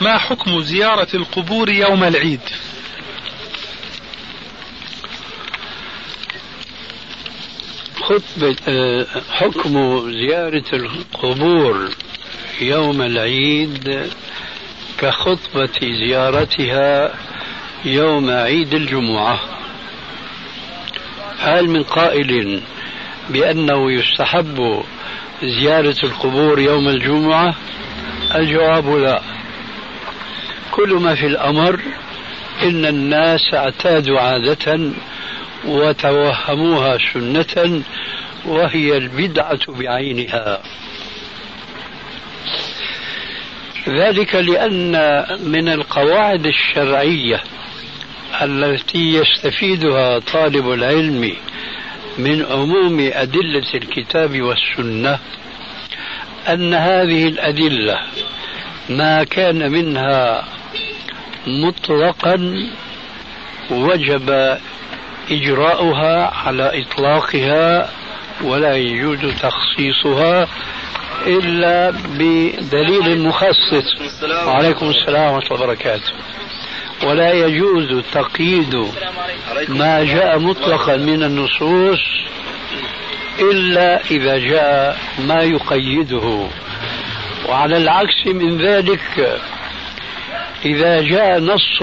ما 0.00 0.18
حكم 0.18 0.60
زيارة 0.60 1.08
القبور 1.14 1.70
يوم 1.70 2.04
العيد؟ 2.04 2.40
خطبة 8.00 8.56
آه، 8.68 9.06
حكم 9.30 10.02
زيارة 10.12 10.64
القبور 10.72 11.88
يوم 12.60 13.02
العيد 13.02 14.10
كخطبة 14.98 15.80
زيارتها 16.06 17.14
يوم 17.84 18.30
عيد 18.30 18.74
الجمعة. 18.74 19.40
هل 21.38 21.68
من 21.68 21.82
قائل 21.82 22.62
بأنه 23.30 23.92
يستحب 23.92 24.82
زيارة 25.42 25.96
القبور 26.04 26.60
يوم 26.60 26.88
الجمعة؟ 26.88 27.54
الجواب 28.34 28.88
لا. 28.88 29.35
كل 30.76 30.94
ما 30.94 31.14
في 31.14 31.26
الأمر 31.26 31.80
إن 32.62 32.86
الناس 32.86 33.54
اعتادوا 33.54 34.20
عادة 34.20 34.90
وتوهموها 35.64 36.98
سنة 37.12 37.82
وهي 38.44 38.96
البدعة 38.96 39.58
بعينها. 39.68 40.62
ذلك 43.88 44.34
لأن 44.34 44.92
من 45.44 45.68
القواعد 45.68 46.46
الشرعية 46.46 47.40
التي 48.42 49.14
يستفيدها 49.14 50.18
طالب 50.18 50.70
العلم 50.72 51.32
من 52.18 52.44
عموم 52.50 53.10
أدلة 53.12 53.74
الكتاب 53.74 54.42
والسنة 54.42 55.18
أن 56.48 56.74
هذه 56.74 57.28
الأدلة 57.28 58.00
ما 58.88 59.24
كان 59.24 59.72
منها 59.72 60.44
مطلقا 61.46 62.68
وجب 63.70 64.58
إجراؤها 65.30 66.34
على 66.46 66.82
إطلاقها 66.82 67.90
ولا 68.44 68.76
يجوز 68.76 69.18
تخصيصها 69.42 70.48
إلا 71.26 71.90
بدليل 71.90 73.28
مخصص. 73.28 73.86
وعليكم 74.46 74.90
السلام 74.90 75.32
ورحمة 75.32 75.50
الله 75.50 75.64
وبركاته. 75.64 76.12
ولا 77.04 77.32
يجوز 77.32 78.02
تقييد 78.12 78.74
ما 79.68 80.04
جاء 80.04 80.38
مطلقا 80.38 80.96
من 80.96 81.22
النصوص 81.22 82.00
إلا 83.40 84.00
إذا 84.10 84.38
جاء 84.38 84.98
ما 85.18 85.42
يقيده. 85.42 86.48
وعلى 87.48 87.76
العكس 87.76 88.26
من 88.26 88.66
ذلك 88.66 89.40
إذا 90.66 91.02
جاء 91.02 91.40
نص 91.40 91.82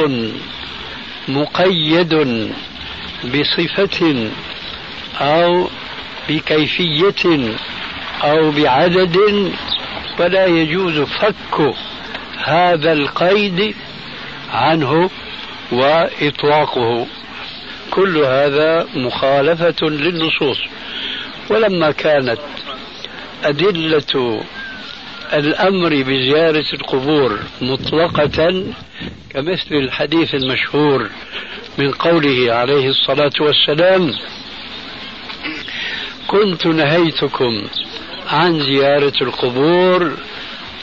مقيد 1.28 2.14
بصفة 3.26 4.30
أو 5.22 5.70
بكيفية 6.30 7.56
أو 8.24 8.52
بعدد 8.52 9.52
فلا 10.18 10.46
يجوز 10.46 11.00
فك 11.00 11.74
هذا 12.44 12.94
القيد 12.94 13.76
عنه 14.54 15.10
وإطلاقه. 15.72 17.08
كل 17.92 18.18
هذا 18.18 18.88
مخالفة 18.96 19.88
للنصوص. 19.88 20.58
ولما 21.50 21.92
كانت 21.92 22.40
أدلة 23.44 24.44
الأمر 25.34 25.90
بزيارة 25.90 26.66
القبور 26.74 27.40
مطلقة 27.62 28.64
كمثل 29.30 29.76
الحديث 29.76 30.36
المشهور 30.36 31.10
من 31.78 31.92
قوله 31.92 32.54
عليه 32.54 32.90
الصلاة 32.90 33.32
والسلام 33.40 34.14
كنت 36.28 36.68
نهيتكم 36.68 37.64
عن 38.28 38.60
زيارة 38.60 39.14
القبور 39.22 40.12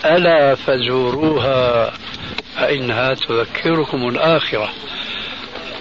ألا 0.04 0.54
فزوروها 0.54 1.92
فإنها 2.56 3.14
تذكركم 3.14 4.08
الآخرة. 4.08 4.70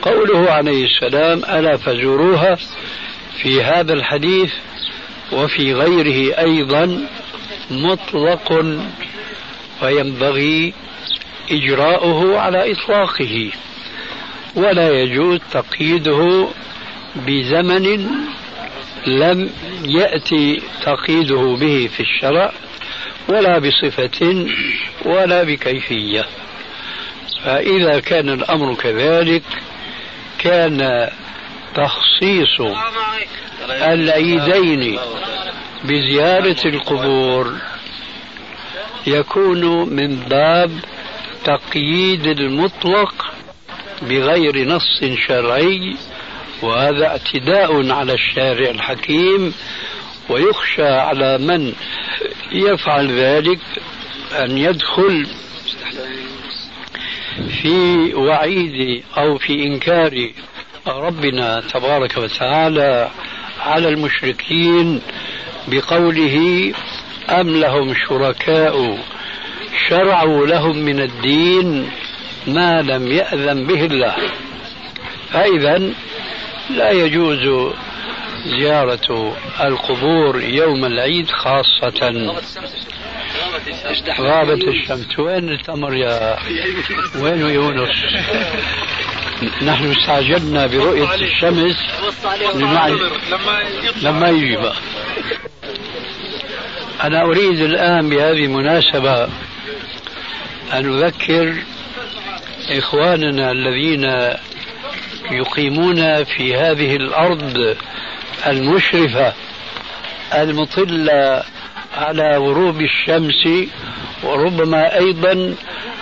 قوله 0.02 0.52
عليه 0.52 0.86
السلام 0.86 1.38
ألا 1.60 1.78
فزوروها. 1.78 2.58
في 3.42 3.64
هذا 3.64 3.94
الحديث 3.94 4.54
وفي 5.32 5.74
غيره 5.74 6.40
أيضا 6.40 7.08
مطلق 7.72 8.66
وينبغي 9.82 10.74
إجراؤه 11.52 12.40
على 12.40 12.72
إطلاقه. 12.72 13.52
ولا 14.56 14.90
يجوز 14.90 15.40
تقييده 15.52 16.48
بزمن 17.16 18.08
لم 19.08 19.50
يأتي 19.86 20.62
تقييده 20.82 21.58
به 21.60 21.90
في 21.98 22.00
الشرع 22.00 22.52
ولا 23.30 23.60
بصفة 23.60 24.46
ولا 25.06 25.44
بكيفية. 25.44 26.26
فإذا 27.44 28.00
كان 28.00 28.30
الأمر 28.30 28.76
كذلك 28.76 29.44
كان 30.40 31.10
تخصيص 31.76 32.62
العيدين 33.70 35.00
بزيارة 35.84 36.58
القبور 36.66 37.54
يكون 39.08 39.90
من 39.96 40.16
باب 40.16 40.72
تقييد 41.44 42.26
المطلق 42.26 43.26
بغير 44.02 44.68
نص 44.68 45.04
شرعي 45.28 45.96
وهذا 46.62 47.08
اعتداء 47.08 47.92
على 47.92 48.14
الشارع 48.14 48.70
الحكيم 48.70 49.54
ويخشى 50.30 50.88
على 50.88 51.38
من 51.38 51.74
يفعل 52.52 53.20
ذلك 53.20 53.60
أن 54.40 54.58
يدخل 54.58 55.28
في 57.62 58.14
وعيد 58.14 59.04
أو 59.18 59.38
في 59.38 59.64
إنكار 59.64 60.30
ربنا 60.88 61.62
تبارك 61.74 62.18
وتعالى 62.18 63.10
على 63.60 63.90
المشركين 63.90 65.02
بقوله 65.68 66.74
أم 67.30 67.50
لهم 67.50 67.94
شركاء 68.10 68.98
شرعوا 69.90 70.48
لهم 70.48 70.78
من 70.78 71.00
الدين 71.00 71.92
ما 72.48 72.82
لم 72.82 73.08
يأذن 73.08 73.68
به 73.68 73.86
الله. 73.86 74.16
فإذا 75.32 75.94
لا 76.70 76.92
يجوز 76.92 77.74
زيارة 78.60 79.36
القبور 79.62 80.42
يوم 80.42 80.86
العيد 80.86 81.32
خاصة. 81.32 82.34
غابت 84.20 84.64
الشمس. 84.64 85.20
وين 85.20 85.50
التمر 85.50 85.96
يا 85.96 86.38
وين 87.22 87.40
يونس؟ 87.42 87.96
نحن 89.62 89.92
استعجلنا 89.92 90.68
برؤية 90.68 91.16
الشمس 91.16 91.78
لما 92.56 92.98
لما 94.02 94.30
يجي 94.30 94.56
بقى 94.56 94.76
أنا 97.04 97.22
أريد 97.22 97.60
الآن 97.62 98.10
بهذه 98.10 98.46
المناسبة 98.46 99.24
أن 100.74 100.94
أذكر 101.04 101.56
إخواننا 102.72 103.52
الذين 103.52 104.04
يقيمون 105.32 106.24
في 106.24 106.56
هذه 106.56 106.96
الأرض 106.96 107.76
المشرفة 108.48 109.34
المطلة 110.34 111.44
على 111.98 112.38
غروب 112.38 112.82
الشمس 112.82 113.68
وربما 114.24 114.96
أيضا 114.98 115.56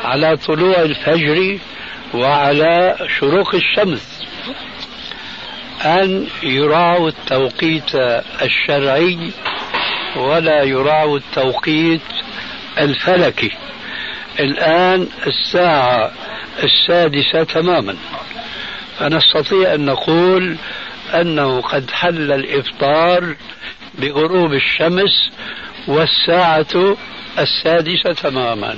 على 0.04 0.38
طلوع 0.38 0.82
الفجر 0.82 1.58
وعلى 2.14 2.96
شروق 3.20 3.56
الشمس 3.56 4.24
أن 5.86 6.28
يراعوا 6.44 7.10
التوقيت 7.10 7.96
الشرعي 8.42 9.32
ولا 10.16 10.64
يراعوا 10.64 11.18
التوقيت 11.18 12.02
الفلكي. 12.80 13.52
الآن 14.40 15.08
الساعة 15.28 16.12
السادسة 16.64 17.44
تماما. 17.44 17.96
فنستطيع 19.00 19.74
أن 19.74 19.86
نقول 19.86 20.58
أنه 21.14 21.62
قد 21.62 21.92
حل 21.92 22.32
الإفطار 22.32 23.36
بغروب 24.00 24.54
الشمس 24.54 25.32
والساعة 25.88 26.98
السادسة 27.40 28.14
تماما. 28.14 28.78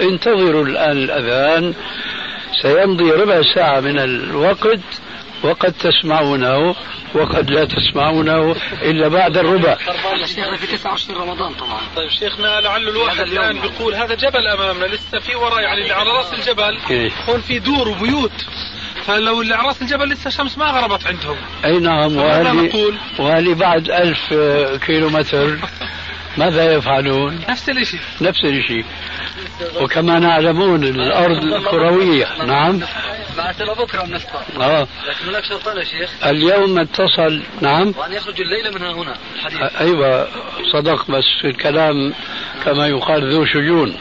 انتظروا 0.00 0.64
الآن 0.64 0.96
الأذان 0.96 1.74
سيمضي 2.62 3.10
ربع 3.10 3.42
ساعة 3.54 3.80
من 3.80 3.98
الوقت 3.98 4.80
وقد 5.42 5.72
تسمعونه 5.72 6.74
وقد 7.14 7.50
لا 7.50 7.64
تسمعونه 7.64 8.56
إلا 8.82 9.08
بعد 9.08 9.36
الربع. 9.36 9.76
شيخنا 10.26 10.56
في 10.56 10.66
29 10.66 11.20
رمضان 11.20 11.54
طبعا. 11.54 11.80
طيب 11.96 12.08
شيخنا 12.10 12.60
لعل 12.60 12.88
الواحد 12.88 13.20
الآن 13.20 13.60
بيقول 13.60 13.94
هذا 13.94 14.14
جبل 14.14 14.46
أمامنا 14.46 14.84
لسه 14.84 15.18
في 15.18 15.34
وراء 15.34 15.60
يعني 15.60 15.92
على 15.92 16.10
رأس 16.10 16.32
الجبل 16.32 16.78
إيه؟ 16.90 17.10
هون 17.28 17.40
في 17.40 17.58
دور 17.58 17.88
وبيوت. 17.88 18.46
فلو 19.06 19.42
اللي 19.42 19.54
على 19.54 19.68
رأس 19.68 19.82
الجبل 19.82 20.08
لسه 20.08 20.28
الشمس 20.28 20.58
ما 20.58 20.66
غربت 20.66 21.06
عندهم. 21.06 21.36
أي 21.64 21.78
نعم 21.78 22.16
وهذه؟ 22.16 22.92
وهذه 23.18 23.54
بعد 23.54 23.90
ألف 23.90 24.34
كيلو 24.86 25.08
متر 25.08 25.56
ماذا 26.40 26.72
يفعلون؟ 26.72 27.40
نفس 27.48 27.68
الشيء 27.68 28.00
نفس 28.20 28.44
الشيء 28.44 28.84
وكما 29.80 30.18
نعلمون 30.18 30.84
الأرض 30.84 31.64
كروية. 31.70 32.44
نعم. 32.44 32.80
بعد 33.36 33.54
بكرة 33.78 34.02
بنفطر 34.02 34.40
آه. 34.60 34.86
لكن 35.08 35.28
هناك 35.28 35.44
شرطان 35.44 35.76
يا 35.76 35.84
شيخ. 35.84 36.10
اليوم 36.26 36.78
اتصل 36.78 37.42
نعم. 37.60 37.94
وأن 37.98 38.12
يخرج 38.12 38.40
الليلة 38.40 38.70
من 38.70 38.82
هنا 38.82 39.16
الحديث. 39.36 39.80
أيوة. 39.80 40.28
صدق 40.72 41.10
بس 41.10 41.44
الكلام 41.44 42.14
كما 42.64 42.86
يقال 42.86 43.32
ذو 43.32 43.44
شجون. 43.44 43.96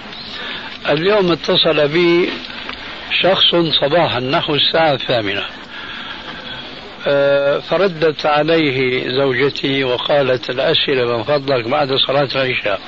اليوم 0.89 1.31
اتصل 1.31 1.87
بي 1.87 2.29
شخص 3.21 3.55
صباحا 3.81 4.19
نحو 4.19 4.55
الساعة 4.55 4.93
الثامنة. 4.93 5.41
آه، 5.41 5.68
فردت 7.59 8.25
عليه 8.25 9.09
زوجتي 9.09 9.83
وقالت 9.83 10.49
الأسئلة 10.49 11.17
من 11.17 11.23
فضلك 11.23 11.67
بعد 11.67 11.93
صلاة 12.07 12.29
العشاء. 12.35 12.79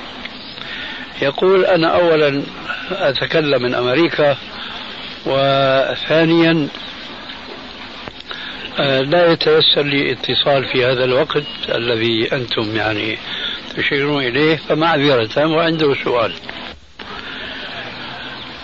يقول 1.22 1.64
أنا 1.64 1.88
أولا 1.88 2.42
أتكلم 2.92 3.62
من 3.62 3.74
أمريكا 3.74 4.36
وثانيا 5.26 6.68
آه، 8.80 9.00
لا 9.00 9.32
يتيسر 9.32 9.82
لي 9.82 10.12
اتصال 10.12 10.64
في 10.64 10.84
هذا 10.84 11.04
الوقت 11.04 11.42
الذي 11.68 12.32
أنتم 12.32 12.76
يعني 12.76 13.18
تشيرون 13.76 14.22
إليه 14.22 14.56
فمعذرة 14.56 15.46
وعنده 15.46 15.94
سؤال. 16.04 16.32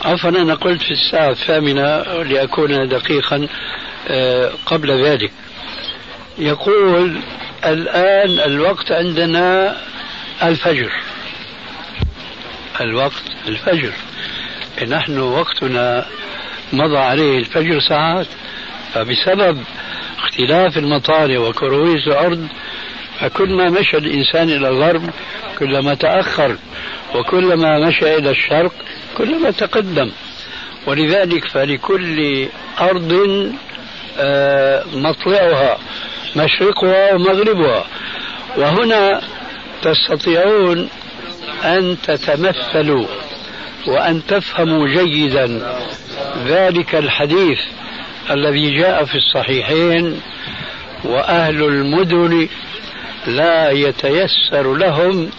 عفوا 0.04 0.30
أنا 0.30 0.54
قلت 0.54 0.82
في 0.82 0.90
الساعة 0.90 1.30
الثامنة 1.30 2.02
لأكون 2.22 2.88
دقيقا 2.88 3.48
آه، 4.08 4.52
قبل 4.66 5.04
ذلك. 5.04 5.30
يقول 6.38 7.20
الآن 7.64 8.40
الوقت 8.40 8.92
عندنا 8.92 9.76
الفجر. 10.42 10.92
الوقت 12.80 13.22
الفجر. 13.48 13.92
نحن 14.88 15.18
وقتنا 15.18 16.06
مضى 16.72 16.98
عليه 16.98 17.38
الفجر 17.38 17.80
ساعات 17.80 18.26
فبسبب 18.94 19.64
اختلاف 20.18 20.78
المطالع 20.78 21.38
وكرويس 21.38 22.06
الأرض 22.06 22.48
فكل 23.20 23.54
ما 23.54 23.70
مشى 23.70 23.96
الإنسان 23.96 24.50
إلى 24.50 24.68
الغرب 24.68 25.10
كلما 25.58 25.94
تأخر 25.94 26.56
وكلما 27.14 27.88
مشى 27.88 28.16
إلى 28.16 28.30
الشرق 28.30 28.72
كلما 29.16 29.50
تقدم. 29.50 30.10
ولذلك 30.86 31.44
فلكل 31.48 32.48
أرض 32.80 33.12
مطلعها 34.94 35.78
مشرقها 36.36 37.14
ومغربها. 37.14 37.84
وهنا 38.56 39.20
تستطيعون 39.82 40.88
أن 41.64 41.96
تتمثلوا 42.02 43.06
وأن 43.86 44.26
تفهموا 44.26 44.88
جيدا 44.88 45.76
ذلك 46.46 46.94
الحديث 46.94 47.58
الذي 48.30 48.78
جاء 48.78 49.04
في 49.04 49.14
الصحيحين 49.14 50.20
وأهل 51.04 51.62
المدن 51.62 52.48
لا 53.26 53.70
يتيسر 53.70 54.74
لهم 54.74 55.30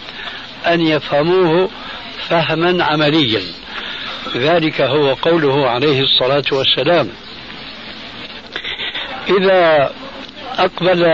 أن 0.66 0.80
يفهموه 0.80 1.70
فهما 2.28 2.84
عمليا. 2.84 3.42
ذلك 4.36 4.80
هو 4.80 5.14
قوله 5.14 5.70
عليه 5.70 6.00
الصلاة 6.00 6.44
والسلام. 6.52 7.08
إذا 9.28 9.90
أقبل 10.58 11.04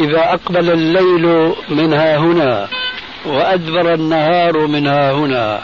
إذا 0.00 0.32
أقبل 0.34 0.70
الليل 0.70 1.54
من 1.68 1.92
ها 1.92 2.16
هنا 2.16 2.68
وأدبر 3.26 3.94
النهار 3.94 4.66
من 4.66 4.86
ها 4.86 5.12
هنا 5.12 5.60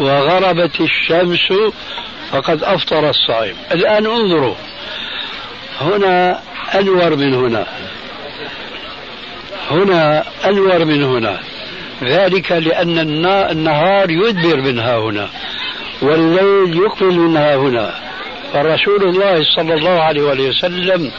وغربت 0.00 0.80
الشمس 0.80 1.52
فقد 2.30 2.62
أفطر 2.62 3.10
الصائم. 3.10 3.56
الآن 3.72 4.06
انظروا. 4.06 4.54
هنا 5.80 6.40
أنور 6.74 7.16
من 7.16 7.34
هنا. 7.34 7.66
هنا 9.70 10.24
أنور 10.44 10.84
من 10.84 11.02
هنا. 11.04 11.38
ذلك 12.02 12.52
لأن 12.52 12.98
النهار 13.50 14.10
يدبر 14.10 14.60
من 14.60 14.78
ها 14.78 14.98
هنا 14.98 15.28
والليل 16.02 16.76
يقبل 16.76 17.14
من 17.18 17.36
ها 17.36 17.56
هنا. 17.56 17.94
فرسول 18.56 19.02
الله 19.08 19.44
صلى 19.56 19.74
الله 19.74 20.00
عليه 20.02 20.48
وسلم 20.48 21.12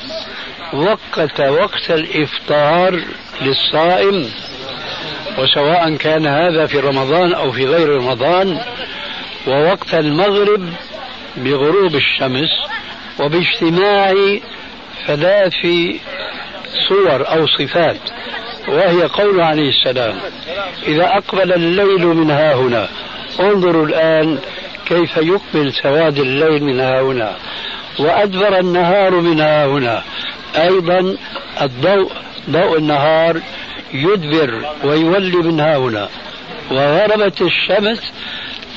وقت 0.73 1.39
وقت 1.39 1.91
الإفطار 1.91 3.01
للصائم 3.41 4.29
وسواء 5.37 5.95
كان 5.95 6.27
هذا 6.27 6.65
في 6.65 6.79
رمضان 6.79 7.33
أو 7.33 7.51
في 7.51 7.65
غير 7.65 7.89
رمضان 7.89 8.59
ووقت 9.47 9.93
المغرب 9.93 10.69
بغروب 11.37 11.95
الشمس 11.95 12.49
وباجتماع 13.19 14.13
ثلاث 15.07 15.65
صور 16.89 17.29
أو 17.29 17.47
صفات 17.47 17.99
وهي 18.67 19.03
قول 19.03 19.41
عليه 19.41 19.69
السلام 19.69 20.15
إذا 20.87 21.17
أقبل 21.17 21.53
الليل 21.53 22.07
من 22.07 22.31
ها 22.31 22.53
هنا 22.53 22.89
انظروا 23.39 23.85
الآن 23.85 24.39
كيف 24.87 25.17
يقبل 25.17 25.73
سواد 25.83 26.19
الليل 26.19 26.63
من 26.63 26.79
ها 26.79 27.01
هنا؟ 27.01 27.35
وأدبر 27.99 28.59
النهار 28.59 29.11
من 29.11 29.39
ها 29.39 29.65
هنا. 29.65 30.03
أيضا 30.55 31.17
الضوء 31.61 32.11
ضوء 32.49 32.77
النهار 32.77 33.41
يدبر 33.93 34.65
ويولي 34.83 35.37
من 35.37 35.59
ها 35.59 35.77
هنا. 35.77 36.09
وغربت 36.71 37.41
الشمس 37.41 38.13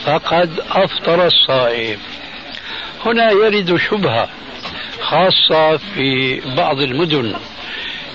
فقد 0.05 0.51
أفطر 0.70 1.27
الصائم. 1.27 1.99
هنا 3.07 3.31
يرد 3.31 3.77
شبهة 3.77 4.29
خاصة 5.01 5.77
في 5.77 6.40
بعض 6.57 6.81
المدن. 6.81 7.35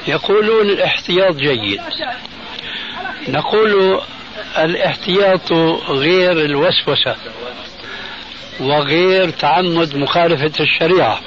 يقولون 0.08 0.69
الاحتياط 0.69 1.36
جيد. 1.36 1.81
نقول 3.27 4.01
الاحتياط 4.58 5.53
غير 5.89 6.31
الوسوسة. 6.31 7.15
وغير 8.59 9.29
تعمد 9.29 9.95
مخالفة 9.95 10.51
الشريعة. 10.59 11.19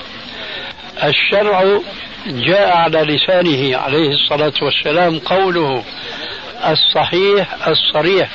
الشرع 1.04 1.80
جاء 2.26 2.76
على 2.76 2.98
لسانه 2.98 3.76
عليه 3.76 4.10
الصلاة 4.10 4.52
والسلام 4.62 5.18
قوله 5.18 5.84
الصحيح 6.66 7.68
الصريح 7.68 8.28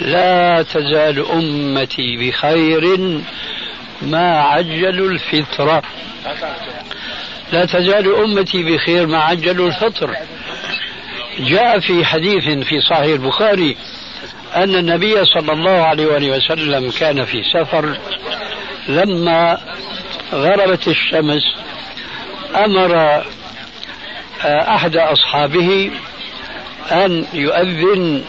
لا 0.00 0.62
تزال 0.62 1.26
أمتي 1.30 2.16
بخير 2.16 2.98
ما 4.02 4.40
عجلوا 4.40 5.10
الفطرة 5.10 5.82
لا 7.52 7.64
تزال 7.64 8.14
أمتي 8.14 8.62
بخير 8.62 9.06
ما 9.06 9.18
عجلوا 9.18 9.66
الفطر. 9.68 10.16
جاء 11.38 11.80
في 11.80 12.04
حديث 12.04 12.44
في 12.44 12.80
صحيح 12.80 13.12
البخاري 13.12 13.76
أن 14.56 14.74
النبي 14.74 15.24
صلى 15.24 15.52
الله 15.52 15.70
عليه 15.70 16.36
وسلم 16.36 16.90
كان 16.90 17.24
في 17.24 17.42
سفر 17.42 17.98
لما 18.88 19.58
غربت 20.32 20.88
الشمس 20.88 21.42
أمر 22.56 22.96
آه، 24.44 24.74
أحد 24.74 24.96
أصحابه 24.96 25.90
أن 26.92 27.26
يؤذن 27.32 28.24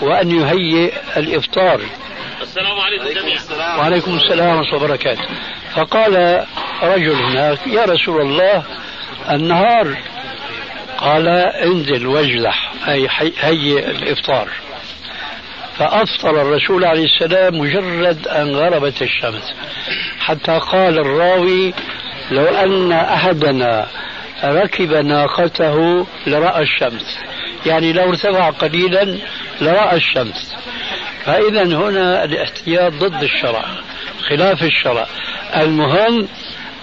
وأن 0.00 0.30
يهيئ 0.30 0.92
الإفطار. 1.16 1.80
السلام 2.42 2.80
عليكم 2.80 3.20
جميعا. 3.20 3.76
وعليكم 3.78 4.16
السلام 4.16 4.56
ورحمة 4.56 4.76
الله 4.76 4.84
وبركاته. 4.84 5.24
فقال 5.74 6.44
رجل 6.82 7.12
هناك 7.12 7.66
يا 7.66 7.84
رسول 7.84 8.20
الله 8.20 8.62
النهار. 9.30 9.96
قال 10.98 11.28
انزل 11.28 12.06
واجلح 12.06 12.72
أي 12.88 13.08
هيئ 13.40 13.90
الإفطار. 13.90 14.48
فأفطر 15.78 16.42
الرسول 16.42 16.84
عليه 16.84 17.04
السلام 17.04 17.58
مجرد 17.58 18.28
أن 18.28 18.56
غربت 18.56 19.02
الشمس. 19.02 19.54
حتى 20.18 20.58
قال 20.58 20.98
الراوي 20.98 21.74
لو 22.30 22.44
أن 22.44 22.92
أحدنا 22.92 23.86
ركب 24.44 24.92
ناقته 24.92 26.06
لرأى 26.26 26.62
الشمس. 26.62 27.18
يعني 27.66 27.92
لو 27.92 28.08
ارتفع 28.08 28.50
قليلا 28.50 29.18
لرأى 29.60 29.96
الشمس. 29.96 30.54
فإذا 31.24 31.62
هنا 31.62 32.24
الاحتياط 32.24 32.92
ضد 32.92 33.22
الشرع 33.22 33.64
خلاف 34.28 34.62
الشرع. 34.62 35.06
المهم 35.56 36.28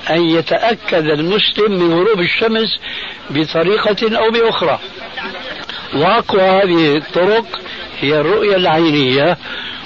أن 0.09 0.29
يتأكد 0.29 1.05
المسلم 1.05 1.71
من 1.71 1.93
غروب 1.93 2.19
الشمس 2.19 2.79
بطريقة 3.29 4.17
أو 4.17 4.31
بأخرى. 4.31 4.79
وأقوى 5.93 6.41
هذه 6.41 6.97
الطرق 6.97 7.45
هي 8.01 8.19
الرؤية 8.19 8.55
العينية 8.55 9.37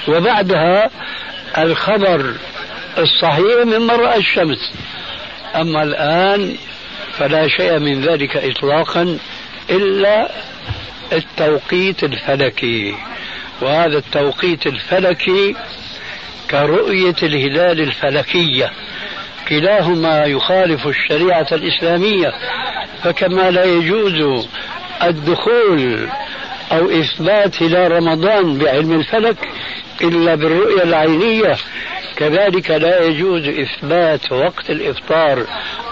وبعدها 0.08 0.90
الخبر 1.58 2.34
الصحيح 2.98 3.66
من 3.66 3.92
رأى 3.92 4.18
الشمس. 4.18 4.74
أما 5.56 5.84
الآن 5.84 6.56
فلا 7.18 7.48
شيء 7.48 7.80
من 7.80 8.02
ذلك 8.02 8.38
إطلاقا 8.38 9.18
إلا 9.70 10.30
التوقيت 11.14 12.04
الفلكي. 12.04 12.96
وهذا 13.62 13.98
التوقيت 13.98 14.68
الفلكي 14.68 15.56
كرؤية 16.52 17.16
الهلال 17.24 17.82
الفلكية. 17.82 18.72
كلاهما 19.50 20.26
يخالف 20.26 20.88
الشريعة 20.88 21.48
الإسلامية 21.52 22.34
فكما 23.04 23.52
لا 23.52 23.64
يجوز 23.64 24.48
الدخول 25.04 26.10
أو 26.72 26.90
إثبات 26.90 27.64
هلال 27.64 27.92
رمضان 27.92 28.58
بعلم 28.58 28.92
الفلك 28.92 29.38
إلا 30.02 30.36
بالرؤية 30.36 30.84
العينية. 30.84 31.56
كذلك 32.16 32.72
لا 32.72 33.04
يجوز 33.04 33.48
إثبات 33.48 34.32
وقت 34.32 34.70
الإفطار 34.70 35.46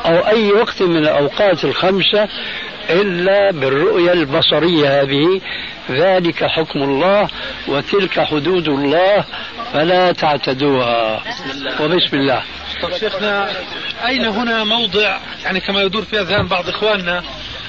أو 0.05 0.27
أي 0.27 0.51
وقت 0.51 0.81
من 0.81 0.97
الأوقات 0.97 1.65
الخمسة 1.65 2.27
إلا 2.89 3.51
بالرؤية 3.51 4.13
البصرية 4.13 5.01
هذه. 5.01 5.41
ذلك 5.91 6.43
حكم 6.43 6.83
الله 6.83 7.27
وتلك 7.67 8.19
حدود 8.19 8.67
الله 8.67 9.25
فلا 9.73 10.11
تعتدوها. 10.11 11.23
وبسم 11.79 12.17
الله. 12.17 12.43
طيب 12.81 12.97
شيخنا 12.97 13.49
أين 14.05 14.25
هنا 14.25 14.63
موضع 14.63 15.17
يعني 15.43 15.59
كما 15.59 15.81
يدور 15.81 16.03
في 16.03 16.19
أذهان 16.19 16.47
بعض 16.47 16.69
إخواننا 16.69 17.23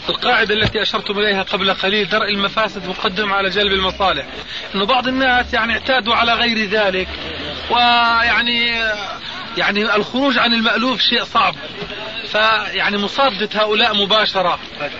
القاعدة 0.08 0.54
التي 0.54 0.82
أشرتم 0.82 1.18
إليها 1.18 1.42
قبل 1.42 1.74
قليل 1.74 2.08
درء 2.08 2.28
المفاسد 2.28 2.88
مقدم 2.88 3.32
على 3.32 3.50
جلب 3.50 3.72
المصالح. 3.72 4.26
أنه 4.74 4.86
بعض 4.86 5.08
الناس 5.08 5.54
يعني 5.54 5.72
اعتادوا 5.72 6.14
على 6.14 6.34
غير 6.34 6.68
ذلك 6.68 7.08
ويعني 7.70 8.66
يعني 9.56 9.96
الخروج 9.96 10.38
عن 10.38 10.52
المألوف 10.52 11.00
شيء 11.00 11.24
صعب. 11.24 11.54
فيعني 12.28 12.98
مصادة 12.98 13.48
هؤلاء 13.54 13.94
مباشرة 13.96 14.58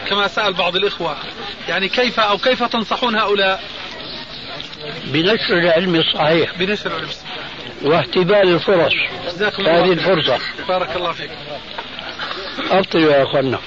كما 0.08 0.28
سأل 0.28 0.52
بعض 0.52 0.76
الإخوة. 0.76 1.16
يعني 1.68 1.88
كيف 1.88 2.20
أو 2.20 2.38
كيف 2.38 2.62
تنصحون 2.62 3.14
هؤلاء؟ 3.16 3.62
بنشر 5.04 5.58
العلم 5.58 5.94
الصحيح. 5.94 6.58
بنشر 6.58 6.90
العلم 6.90 7.08
الصحيح. 7.08 7.34
واحتبال 7.82 8.54
الفرص. 8.54 8.92
هذه 9.58 9.92
الفرصة. 9.92 10.38
بارك 10.68 10.96
الله 10.96 11.12
فيك. 11.12 11.30
أبطلوا 12.70 13.12
يا 13.12 13.22
أخوانا. 13.22 13.58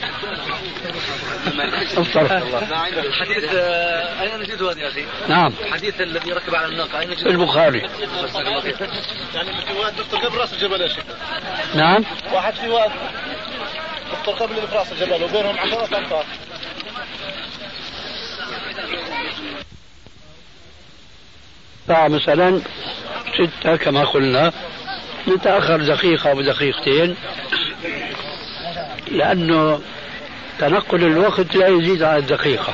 حديث 3.12 3.44
آه، 3.54 4.22
أين 4.22 4.40
نجده 4.40 4.72
هذا 4.72 4.82
يا 4.82 4.88
أخي؟ 4.88 5.06
نعم. 5.30 5.54
الحديث 5.62 6.02
الذي 6.02 6.32
ركب 6.32 6.56
على 6.56 6.66
الناقة. 6.66 7.00
أين 7.00 7.10
نجده؟ 7.10 7.32
البخاري. 7.32 7.80
يعني 7.80 9.52
في 9.62 9.74
واحد 9.80 9.94
دكتور 9.96 10.20
قبل 10.20 10.38
راس 10.38 10.54
الجبل 10.54 10.82
يا 10.82 10.88
شيخ. 10.88 11.04
نعم. 11.76 12.04
واحد 12.34 12.54
في 12.54 12.70
واحد 12.70 12.92
دكتور 14.12 14.34
قبل 14.34 14.56
في 14.56 14.76
راس 14.76 14.92
الجبل 14.92 15.24
وبينهم 15.24 15.60
عشرات 15.60 15.94
أمتار 15.94 16.26
الساعة 21.82 22.08
مثلا 22.08 22.62
ستة 23.34 23.76
كما 23.76 24.06
قلنا. 24.06 24.52
نتأخر 25.28 25.82
دقيقة 25.82 26.32
أو 26.32 26.42
دقيقتين 26.42 27.16
لأنه 29.12 29.82
تنقل 30.60 31.04
الوقت 31.04 31.56
لا 31.56 31.68
يزيد 31.68 32.04
على 32.04 32.18
الدقيقة. 32.18 32.74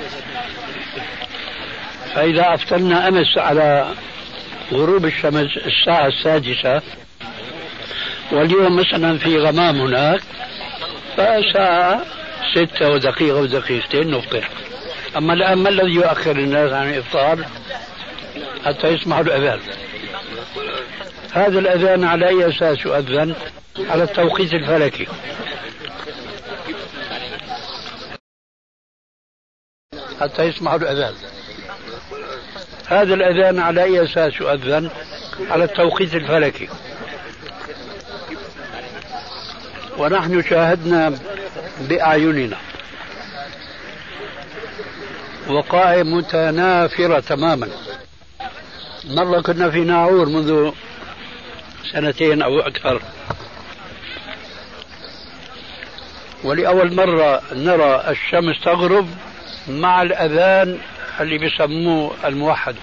فإذا 2.16 2.54
أفطرنا 2.54 3.08
أمس 3.08 3.38
على 3.38 3.88
غروب 4.74 5.06
الشمس 5.06 5.58
الساعة 5.58 6.08
السادسة 6.08 6.82
واليوم 8.32 8.76
مثلا 8.76 9.18
في 9.18 9.38
غمام 9.38 9.82
هناك 9.82 10.22
فساعة 11.14 12.02
ستة 12.56 12.90
ودقيقة 12.90 13.36
ودقيقتين 13.36 14.12
نفطر. 14.12 14.48
أما 15.18 15.34
الآن 15.34 15.58
ما 15.58 15.70
الذي 15.70 15.94
يؤخر 15.94 16.32
الناس 16.32 16.72
عن 16.72 16.90
الإفطار؟ 16.90 17.46
حتى 18.66 18.88
يسمعوا 18.88 19.24
الأذان. 19.24 19.60
هذا 21.34 21.60
الأذان 21.60 22.04
على 22.04 22.28
أي 22.28 22.50
أساس؟ 22.50 22.86
يؤذن 22.86 23.36
على 23.90 24.04
التوقيت 24.04 24.54
الفلكي. 24.54 25.08
حتى 30.24 30.44
يسمعوا 30.44 30.78
الأذان. 30.78 31.14
هذا 32.88 33.14
الأذان 33.14 33.60
على 33.60 33.84
أي 33.84 34.04
أساس 34.04 34.34
يؤذن؟ 34.42 34.90
على 35.50 35.64
التوقيت 35.64 36.16
الفلكي. 36.16 36.70
ونحن 39.98 40.44
شاهدنا 40.44 41.20
بأعيننا 41.80 42.58
وقائع 45.48 46.04
متنافرة 46.04 47.20
تماما. 47.20 47.70
مرة 49.06 49.42
كنا 49.42 49.70
في 49.70 49.80
ناعور 49.80 50.26
منذ 50.26 50.72
سنتين 51.94 52.42
أو 52.42 52.60
أكثر. 52.60 53.02
ولأول 56.44 56.94
مرة 56.94 57.42
نرى 57.54 58.04
الشمس 58.10 58.64
تغرب 58.64 59.10
مع 59.68 60.02
الأذان 60.02 60.80
اللي 61.20 61.38
بيسموه 61.38 62.16
الموحد. 62.26 62.76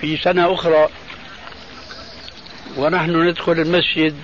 في 0.00 0.16
سنة 0.16 0.54
أخرى 0.54 0.88
ونحن 2.76 3.28
ندخل 3.28 3.52
المسجد 3.52 4.16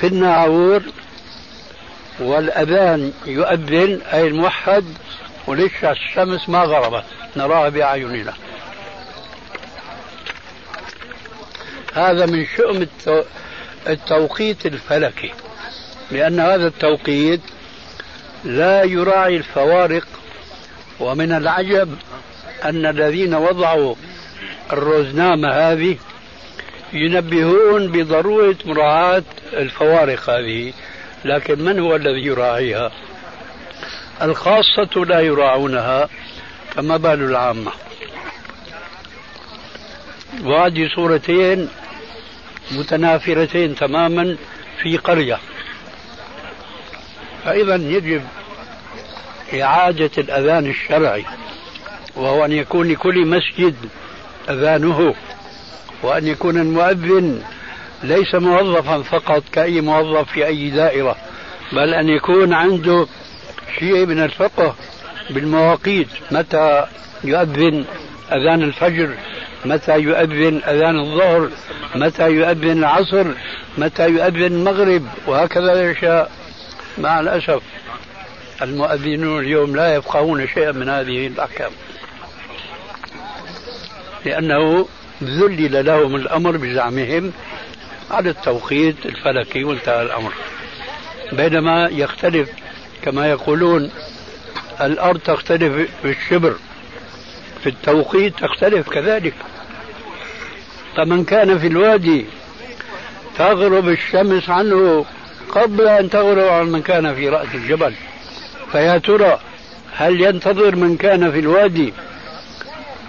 في 0.00 0.06
الناعور 0.06 0.82
والأذان 2.18 3.12
يؤذن 3.26 4.00
أي 4.12 4.26
الموحد 4.26 4.84
ولسه 5.46 5.90
الشمس 5.90 6.48
ما 6.48 6.58
غربت. 6.58 7.04
نراها 7.36 7.68
بأعيننا. 7.68 8.34
هذا 11.94 12.26
من 12.26 12.46
شؤم 12.56 12.86
التوقيت 13.86 14.66
الفلكي. 14.66 15.32
لأن 16.14 16.40
هذا 16.40 16.66
التوقيت 16.66 17.40
لا 18.44 18.84
يراعي 18.84 19.36
الفوارق 19.36 20.06
ومن 21.00 21.32
العجب 21.32 21.96
أن 22.64 22.86
الذين 22.86 23.34
وضعوا 23.34 23.94
الرزنامة 24.72 25.48
هذه 25.48 25.96
ينبهون 26.92 27.92
بضرورة 27.92 28.56
مراعاة 28.64 29.22
الفوارق 29.52 30.30
هذه 30.30 30.72
لكن 31.24 31.62
من 31.62 31.78
هو 31.78 31.96
الذي 31.96 32.26
يراعيها؟ 32.26 32.92
الخاصة 34.22 35.04
لا 35.04 35.20
يراعونها 35.20 36.08
فما 36.74 36.96
بال 36.96 37.22
العامة. 37.22 37.72
وهذه 40.44 40.88
صورتين 40.96 41.68
متنافرتين 42.70 43.74
تماما 43.74 44.36
في 44.82 44.96
قرية. 44.96 45.38
فإذا 47.44 47.74
يجب 47.74 48.22
إعادة 49.54 50.10
الأذان 50.18 50.66
الشرعي 50.66 51.24
وهو 52.16 52.44
أن 52.44 52.52
يكون 52.52 52.88
لكل 52.88 53.26
مسجد 53.26 53.74
أذانه 54.50 55.14
وأن 56.02 56.26
يكون 56.26 56.58
المؤذن 56.58 57.42
ليس 58.02 58.34
موظفا 58.34 59.02
فقط 59.02 59.42
كأي 59.52 59.80
موظف 59.80 60.32
في 60.32 60.46
أي 60.46 60.70
دائرة 60.70 61.16
بل 61.72 61.94
أن 61.94 62.08
يكون 62.08 62.52
عنده 62.52 63.06
شيء 63.78 64.06
من 64.06 64.22
الفقه 64.22 64.74
بالمواقيت. 65.30 66.08
متى 66.30 66.84
يؤذن 67.24 67.84
أذان 68.32 68.62
الفجر؟ 68.62 69.14
متى 69.64 69.98
يؤذن 69.98 70.60
أذان 70.68 70.98
الظهر؟ 70.98 71.50
متى 71.94 72.30
يؤذن 72.30 72.78
العصر؟ 72.78 73.26
متى 73.78 74.08
يؤذن 74.08 74.46
المغرب؟ 74.46 75.02
وهكذا 75.26 75.72
العشاء 75.72 76.30
مع 76.98 77.20
الأسف 77.20 77.62
المؤذنون 78.62 79.40
اليوم 79.40 79.76
لا 79.76 79.94
يفقهون 79.94 80.48
شيئا 80.48 80.72
من 80.72 80.88
هذه 80.88 81.26
الأحكام. 81.26 81.70
لأنه 84.24 84.88
ذلل 85.22 85.86
لهم 85.86 86.16
الأمر 86.16 86.56
بزعمهم 86.56 87.32
على 88.10 88.30
التوقيت 88.30 89.06
الفلكي 89.06 89.64
وانتهى 89.64 90.02
الأمر. 90.02 90.32
بينما 91.32 91.88
يختلف 91.92 92.48
كما 93.02 93.30
يقولون 93.30 93.90
الأرض 94.80 95.18
تختلف 95.18 95.90
في 96.02 96.10
الشبر 96.10 96.54
في 97.62 97.68
التوقيت 97.68 98.38
تختلف 98.38 98.88
كذلك. 98.88 99.34
فمن 100.96 101.24
كان 101.24 101.58
في 101.58 101.66
الوادي 101.66 102.26
تغرب 103.38 103.88
الشمس 103.88 104.50
عنه 104.50 105.04
قبل 105.54 105.88
أن 105.88 106.10
تغرب 106.10 106.48
عن 106.48 106.66
من 106.66 106.82
كان 106.82 107.14
في 107.14 107.28
رأس 107.28 107.54
الجبل. 107.54 107.94
فيا 108.72 108.98
ترى 108.98 109.40
هل 109.96 110.20
ينتظر 110.20 110.76
من 110.76 110.96
كان 110.96 111.30
في 111.30 111.38
الوادي 111.38 111.92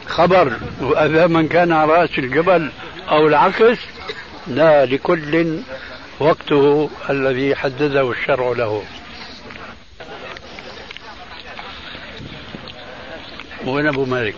خبر 0.08 0.54
وأذى 0.82 1.28
من 1.28 1.48
كان 1.48 1.72
على 1.72 1.92
رأس 1.92 2.10
الجبل 2.18 2.72
أو 3.10 3.28
العكس؟ 3.28 3.78
لا 4.48 4.86
لكل 4.86 5.60
وقته 6.20 6.90
الذي 7.10 7.56
حدده 7.56 8.12
الشرع 8.12 8.52
له. 8.52 8.84
وين 13.66 13.88
أبو 13.88 14.06
مالك. 14.06 14.36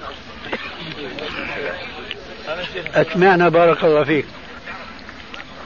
أسمعنا 2.95 3.49
بارك 3.49 3.83
الله 3.83 4.03
فيك. 4.03 4.25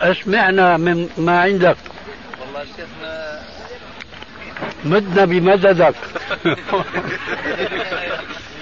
أسمعنا 0.01 0.77
من 0.77 1.09
ما 1.17 1.41
عندك. 1.41 1.77
والله 2.53 2.65
شيخنا 2.77 3.41
مدنا 4.85 5.25
بمددك. 5.25 5.95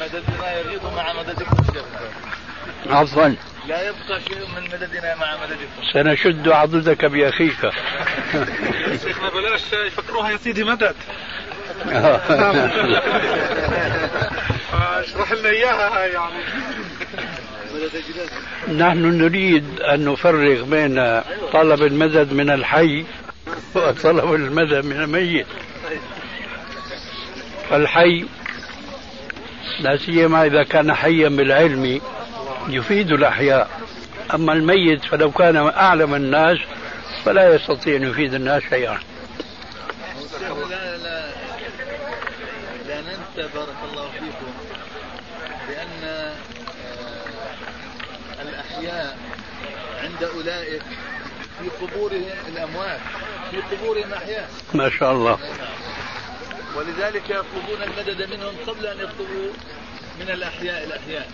مددنا 0.01 0.53
يغيض 0.59 0.93
مع 0.95 1.13
مددكم 1.13 1.63
شيخنا 1.65 2.09
عفوا. 2.97 3.35
لا 3.67 3.87
يبقى 3.87 4.21
شيء 4.27 4.47
من 4.55 4.63
مددنا 4.63 5.15
مع 5.15 5.35
مددكم. 5.35 5.83
سنشد 5.93 6.47
عضدك 6.49 7.05
بأخيك. 7.05 7.71
شيخنا 9.03 9.29
بلاش 9.29 9.61
يفكروها 9.87 10.31
يا 10.31 10.37
سيدي 10.37 10.63
مدد. 10.63 10.95
اشرح 14.73 15.31
لنا 15.31 15.49
إياها 15.49 16.05
يعني. 16.05 16.43
نحن 18.67 19.17
نريد 19.17 19.79
أن 19.81 20.05
نفرق 20.05 20.61
بين 20.61 21.21
طلب 21.53 21.83
المدد 21.83 22.33
من 22.33 22.49
الحي 22.49 23.05
وطلب 23.75 24.33
المدد 24.33 24.85
من 24.85 24.95
الميت. 24.95 25.47
فالحي 27.69 28.25
لا 29.79 29.97
سيما 29.97 30.45
إذا 30.45 30.63
كان 30.63 30.93
حيا 30.93 31.29
بالعلم 31.29 32.01
يفيد 32.69 33.11
الأحياء. 33.11 33.69
أما 34.33 34.53
الميت 34.53 35.05
فلو 35.05 35.31
كان 35.31 35.55
أعلم 35.57 36.15
الناس 36.15 36.57
فلا 37.25 37.55
يستطيع 37.55 37.95
أن 37.95 38.03
يفيد 38.03 38.33
الناس 38.33 38.63
شيئا. 38.69 38.99
لا 40.69 40.97
لا 40.97 41.29
لا 42.87 43.01
ننسى 43.01 43.49
بارك 43.55 43.75
الله 43.91 44.09
فيكم 44.11 44.51
بأن 45.67 46.03
آه، 46.03 46.35
الأحياء 48.41 49.17
عند 50.03 50.23
أولئك 50.23 50.81
في 51.59 51.85
قبورهم 51.85 52.23
الأموات. 52.47 52.99
في 53.51 53.61
قبورهم 53.75 54.13
أحياء 54.13 54.49
ما 54.73 54.89
شاء 54.89 55.11
الله. 55.11 55.39
ولذلك 56.75 57.29
يطلبون 57.29 57.83
المدد 57.83 58.29
منهم 58.33 58.55
قبل 58.67 58.85
أن 58.85 58.97
يطلبوا 58.99 59.51
من 60.19 60.29
الأحياء 60.29 60.83
الأحياء. 60.83 61.31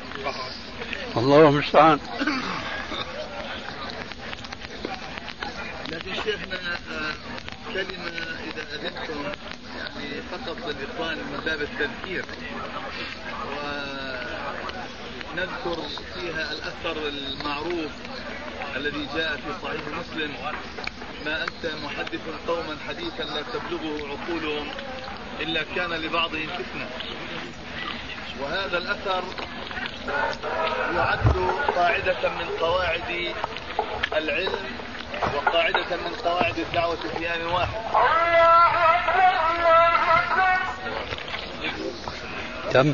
الله 1.17 1.49
المستعان. 1.49 1.99
لكن 5.91 6.13
شيخنا 6.23 6.79
آه، 6.91 7.13
كلمة 7.73 8.11
إذا 8.43 8.63
أذنتم 8.75 9.23
يعني 9.77 10.21
فقط 10.31 10.57
للإخوان 10.67 11.17
من 11.17 11.41
باب 11.45 11.61
التذكير. 11.61 12.25
ونذكر 15.33 15.77
فيها 16.13 16.51
الأثر 16.51 17.07
المعروف 17.07 17.91
الذي 18.75 19.07
جاء 19.15 19.35
في 19.35 19.53
صحيح 19.63 19.81
مسلم. 19.87 20.31
ما 21.25 21.43
أنت 21.43 21.73
محدث 21.83 22.21
قوما 22.47 22.77
حديثا 22.87 23.23
لا 23.23 23.41
تبلغه 23.41 24.07
عقولهم 24.07 24.67
إلا 25.39 25.63
كان 25.75 25.89
لبعضهم 25.89 26.47
فتنة. 26.47 26.87
وهذا 28.41 28.77
الأثر 28.77 29.23
يعد 30.95 31.37
قاعدة 31.75 32.29
من 32.29 32.47
قواعد 32.59 33.33
العلم 34.13 34.65
وقاعدة 35.35 35.97
من 35.97 36.15
قواعد 36.25 36.59
الدعوة 36.59 36.95
في 37.17 37.35
آن 37.35 37.45
واحد. 37.45 37.81
تم. 42.71 42.93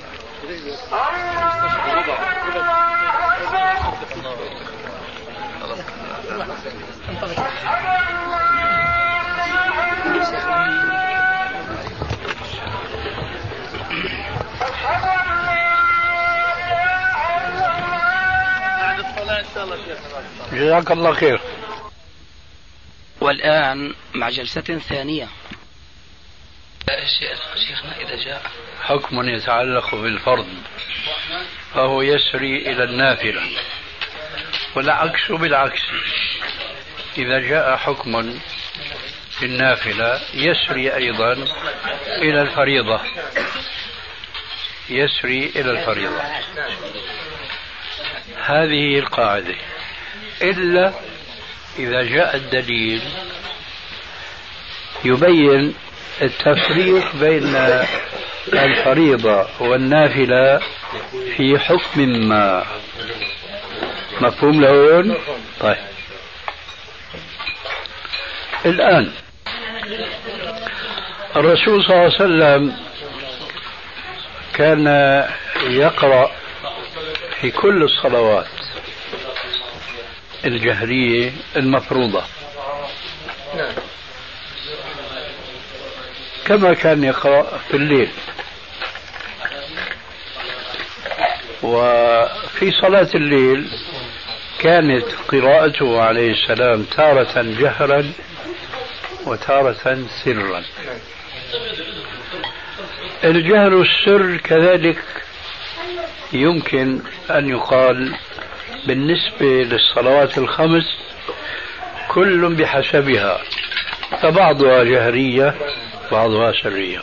بعد 7.21 8.10
الله 19.57 19.77
جزاك 20.51 20.91
الله 20.91 21.13
خير. 21.13 21.41
والآن 23.21 23.93
مع 24.13 24.29
جلسة 24.29 24.61
ثانية. 24.89 25.27
شيخنا 27.67 27.97
إذا 27.99 28.15
جاء. 28.15 28.51
حكم 28.81 29.29
يتعلق 29.29 29.95
بالفرض 29.95 30.47
فهو 31.73 32.01
يسري 32.01 32.71
إلى 32.71 32.83
النافلة. 32.83 33.41
والعكس 34.75 35.31
بالعكس. 35.31 35.81
إذا 37.17 37.39
جاء 37.39 37.77
حكم 37.77 38.39
في 39.39 39.45
النافلة 39.45 40.21
يسري 40.33 40.95
أيضا 40.95 41.33
إلى 42.07 42.41
الفريضة. 42.41 43.01
يسري 44.89 45.45
إلى 45.55 45.71
الفريضة. 45.71 46.21
هذه 48.51 48.99
القاعدة. 48.99 49.55
إلا 50.41 50.93
إذا 51.79 52.03
جاء 52.03 52.35
الدليل 52.35 53.01
يبين 55.05 55.73
التفريق 56.21 57.15
بين 57.15 57.55
الفريضة 58.53 59.47
والنافلة 59.59 60.59
في 61.37 61.59
حكم 61.59 62.01
ما. 62.01 62.65
مفهوم 64.21 64.61
لهون؟ 64.61 65.17
طيب. 65.59 65.77
الآن 68.65 69.11
الرسول 71.35 71.83
صلى 71.83 71.93
الله 71.93 72.03
عليه 72.03 72.15
وسلم 72.15 72.75
كان 74.53 74.87
يقرأ 75.69 76.31
في 77.41 77.51
كل 77.51 77.83
الصلوات 77.83 78.47
الجهرية 80.45 81.31
المفروضة. 81.55 82.23
كما 86.45 86.73
كان 86.73 87.03
يقرأ 87.03 87.57
في 87.57 87.77
الليل. 87.77 88.09
وفي 91.63 92.71
صلاة 92.81 93.09
الليل 93.15 93.69
كانت 94.59 95.05
قراءته 95.27 96.01
عليه 96.01 96.31
السلام 96.31 96.83
تارة 96.83 97.41
جهرا 97.41 98.13
وتارة 99.25 100.05
سرا. 100.23 100.63
الجهر 103.23 103.81
السر 103.81 104.37
كذلك 104.37 105.03
يمكن 106.33 107.01
أن 107.31 107.49
يقال 107.49 108.15
بالنسبة 108.87 109.45
للصلوات 109.45 110.37
الخمس 110.37 110.97
كل 112.07 112.55
بحسبها 112.55 113.37
فبعضها 114.21 114.83
جهرية 114.83 115.55
بعضها 116.11 116.51
سرية. 116.63 117.01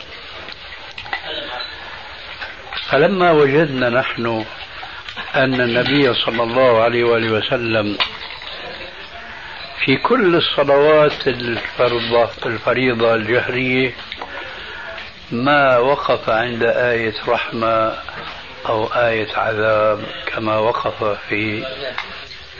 فلما 2.89 3.31
وجدنا 3.31 3.89
نحن 3.89 4.45
أن 5.35 5.61
النبي 5.61 6.13
صلى 6.13 6.43
الله 6.43 6.81
عليه 6.81 7.03
وآله 7.03 7.31
وسلم 7.31 7.97
في 9.85 9.95
كل 9.97 10.35
الصلوات 10.35 11.27
الفرضة 11.27 12.29
الفريضة 12.45 13.15
الجهرية 13.15 13.93
ما 15.31 15.77
وقف 15.77 16.29
عند 16.29 16.63
آية 16.63 17.13
رحمة 17.27 17.93
أو 18.69 18.85
آية 18.85 19.27
عذاب 19.35 20.03
كما 20.25 20.57
وقف 20.57 21.03
في 21.29 21.65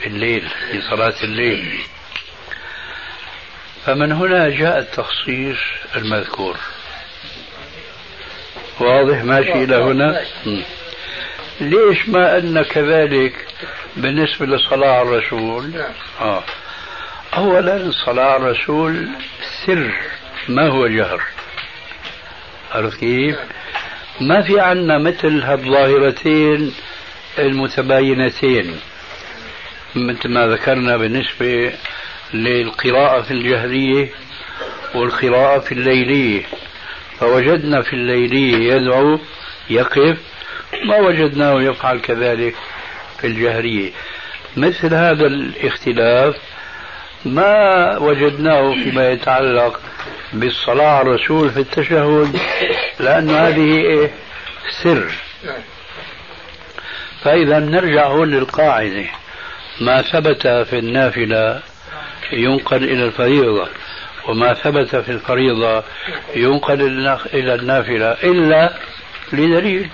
الليل 0.06 0.48
في 0.70 0.80
صلاة 0.82 1.14
الليل 1.22 1.78
فمن 3.86 4.12
هنا 4.12 4.48
جاء 4.48 4.78
التخصيص 4.78 5.58
المذكور 5.96 6.56
واضح 8.80 9.22
ماشي 9.24 9.52
إلى 9.52 9.76
هنا. 9.76 10.20
ليش 11.60 12.08
ما 12.08 12.38
أن 12.38 12.62
كذلك 12.62 13.46
بالنسبة 13.96 14.46
لصلاة 14.46 14.90
على 14.98 15.02
الرسول 15.08 15.82
آه. 16.20 16.42
أولا 17.36 17.90
صلاة 18.06 18.24
على 18.24 18.36
الرسول 18.36 19.08
سر 19.66 19.92
ما 20.48 20.68
هو 20.68 20.86
جهر 20.86 21.22
عرفت 22.72 22.98
كيف؟ 23.00 23.36
ما 24.20 24.42
في 24.42 24.60
عنا 24.60 24.98
مثل 24.98 25.42
هالظاهرتين 25.42 26.72
المتباينتين. 27.38 28.76
مثل 29.96 30.28
ما 30.28 30.46
ذكرنا 30.46 30.96
بالنسبة 30.96 31.72
للقراءة 32.34 33.22
في 33.22 33.30
الجهرية 33.30 34.08
والقراءة 34.94 35.58
في 35.58 35.72
الليلية. 35.72 36.42
فوجدنا 37.18 37.82
في 37.82 37.92
الليلية 37.92 38.74
يدعو 38.74 39.18
يقف 39.70 40.18
ما 40.84 40.96
وجدناه 40.98 41.62
يفعل 41.62 42.00
كذلك 42.00 42.54
في 43.18 43.26
الجهرية. 43.26 43.90
مثل 44.56 44.94
هذا 44.94 45.26
الاختلاف 45.26 46.36
ما 47.24 47.98
وجدناه 47.98 48.74
فيما 48.74 49.10
يتعلق 49.10 49.80
بالصلاة 50.32 50.86
على 50.86 51.08
الرسول 51.08 51.50
في 51.50 51.60
التشهد 51.60 52.38
لأن 53.00 53.30
هذه 53.30 53.76
إيه؟ 53.76 54.10
سر. 54.82 55.12
فإذا 57.24 57.58
نرجع 57.58 58.06
هون 58.06 58.30
للقاعدة. 58.30 59.04
ما 59.80 60.02
ثبت 60.02 60.46
في 60.46 60.78
النافلة 60.78 61.60
ينقل 62.32 62.84
إلى 62.84 63.04
الفريضة 63.04 63.68
وما 64.28 64.54
ثبت 64.54 64.96
في 64.96 65.12
الفريضة 65.12 65.84
ينقل 66.36 66.82
إلى 67.34 67.54
النافلة 67.54 68.12
إلا 68.12 68.72
لدليل. 69.32 69.88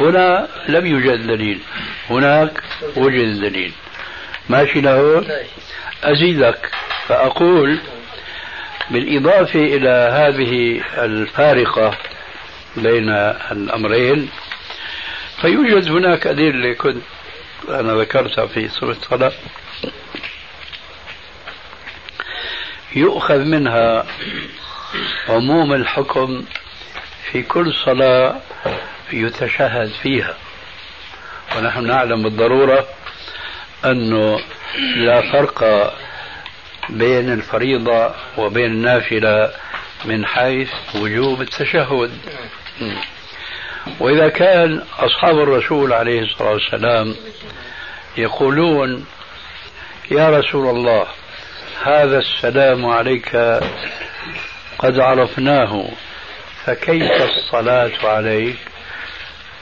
هنا 0.00 0.48
لم 0.68 0.86
يوجد 0.86 1.26
دليل. 1.26 1.60
هناك 2.10 2.62
وجد 2.96 3.40
دليل. 3.40 3.72
ماشي 4.48 4.80
له 4.80 5.24
أزيدك. 6.04 6.70
فأقول 7.08 7.78
بالإضافة 8.90 9.60
إلى 9.60 9.88
هذه 10.12 10.80
الفارقة 11.04 11.98
بين 12.76 13.08
الأمرين 13.52 14.30
فيوجد 15.40 15.90
هناك 15.90 16.26
أدلة 16.26 16.72
كنت 16.74 17.02
أنا 17.68 17.94
ذكرتها 17.94 18.46
في 18.46 18.68
سورة 18.68 18.92
الطلاق 18.92 19.32
يؤخذ 22.96 23.38
منها 23.38 24.06
عموم 25.28 25.72
الحكم 25.72 26.44
في 27.32 27.42
كل 27.42 27.74
صلاة 27.74 28.36
يتشهد 29.12 29.90
فيها. 30.02 30.34
ونحن 31.56 31.86
نعلم 31.86 32.22
بالضرورة 32.22 32.86
أنه 33.84 34.40
لا 34.96 35.32
فرق 35.32 35.92
بين 36.88 37.32
الفريضة 37.32 38.14
وبين 38.38 38.64
النافلة 38.66 39.50
من 40.04 40.26
حيث 40.26 40.70
وجوب 40.94 41.40
التشهد. 41.40 42.10
وإذا 44.00 44.28
كان 44.28 44.82
أصحاب 44.98 45.38
الرسول 45.38 45.92
عليه 45.92 46.22
الصلاة 46.22 46.50
والسلام 46.50 47.14
يقولون 48.16 49.06
يا 50.10 50.30
رسول 50.38 50.76
الله 50.76 51.06
هذا 51.82 52.18
السلام 52.18 52.86
عليك 52.86 53.36
قد 54.78 55.00
عرفناه 55.00 55.84
فكيف 56.64 57.22
الصلاة 57.22 57.90
عليك؟ 58.04 58.56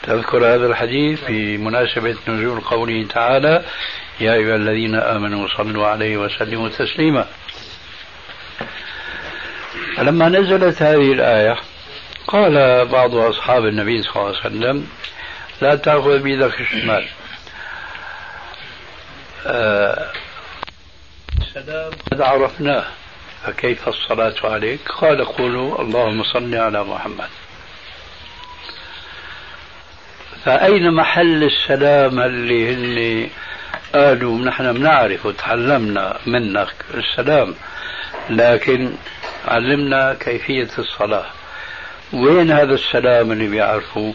تذكر 0.03 0.55
هذا 0.55 0.66
الحديث 0.66 1.21
بمناسبة 1.29 2.16
نزول 2.29 2.61
قوله 2.61 3.07
تعالى 3.07 3.64
يا 4.21 4.33
أيها 4.35 4.57
الذين 4.57 4.95
آمنوا 4.95 5.49
صلوا 5.57 5.87
عليه 5.87 6.16
وسلموا 6.16 6.69
تسليما. 6.69 7.27
فلما 9.97 10.29
نزلت 10.29 10.83
هذه 10.83 11.12
الآية 11.12 11.57
قال 12.27 12.87
بعض 12.87 13.14
أصحاب 13.14 13.66
النبي 13.66 14.03
صلى 14.03 14.16
الله 14.16 14.27
عليه 14.27 14.39
وسلم 14.39 14.89
لا 15.62 15.75
تأخذ 15.75 16.19
بيدك 16.19 16.61
الشمال. 16.61 17.09
آه 19.47 20.12
السلام 21.41 21.91
قد 22.12 22.21
عرفناه 22.21 22.85
فكيف 23.47 23.89
الصلاة 23.89 24.35
عليك؟ 24.45 24.89
قال 24.89 25.25
قولوا 25.25 25.83
اللهم 25.83 26.25
صل 26.25 26.55
على 26.55 26.85
محمد. 26.85 27.29
فأين 30.45 30.95
محل 30.95 31.45
السلام 31.45 32.21
اللي 32.21 32.75
هن 32.75 33.31
قالوا 33.95 34.39
نحن 34.39 34.72
بنعرف 34.72 35.26
وتعلمنا 35.26 36.18
منك 36.26 36.74
السلام 36.95 37.55
لكن 38.30 38.93
علمنا 39.49 40.14
كيفية 40.14 40.68
الصلاة. 40.78 41.26
وين 42.12 42.51
هذا 42.53 42.74
السلام 42.74 43.32
اللي 43.32 43.49
بيعرفوه؟ 43.49 44.14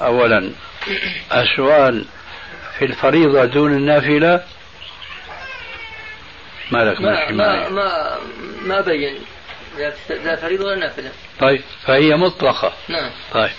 أولا 0.00 0.52
السؤال 1.34 2.04
في 2.78 2.84
الفريضة 2.84 3.44
دون 3.44 3.72
النافلة؟ 3.72 4.44
ما 6.70 6.78
لك 6.78 7.00
ما 7.00 7.30
ما 7.30 7.68
ما, 7.68 8.18
ما 8.62 8.80
بين 8.80 9.18
لا 10.24 10.36
فريضة 10.36 10.64
ولا 10.64 10.76
نافلة. 10.76 11.10
طيب 11.40 11.62
فهي 11.86 12.16
مطلقة. 12.16 12.72
نعم. 12.88 13.10
طيب. 13.32 13.50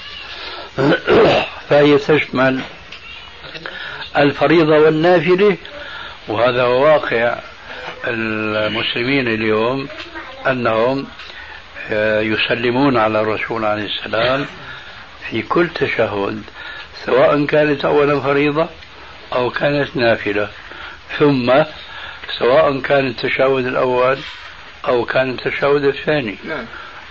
فهي 1.69 1.97
تشمل 1.97 2.61
الفريضة 4.17 4.79
والنافلة. 4.79 5.57
وهذا 6.27 6.63
هو 6.63 6.83
واقع 6.83 7.39
المسلمين 8.07 9.27
اليوم 9.27 9.87
أنهم 10.47 11.07
يسلمون 12.21 12.97
على 12.97 13.21
الرسول 13.21 13.65
عليه 13.65 13.85
السلام 13.85 14.45
في 15.29 15.41
كل 15.41 15.69
تشهد 15.69 16.41
سواء 17.05 17.45
كانت 17.45 17.85
أولا 17.85 18.19
فريضة 18.19 18.67
أو 19.33 19.49
كانت 19.49 19.97
نافلة. 19.97 20.49
ثم 21.19 21.53
سواء 22.39 22.79
كان 22.79 23.07
التشهد 23.07 23.65
الأول 23.65 24.17
أو 24.87 25.05
كان 25.05 25.29
التشهد 25.29 25.83
الثاني. 25.83 26.37
نعم. 26.47 26.65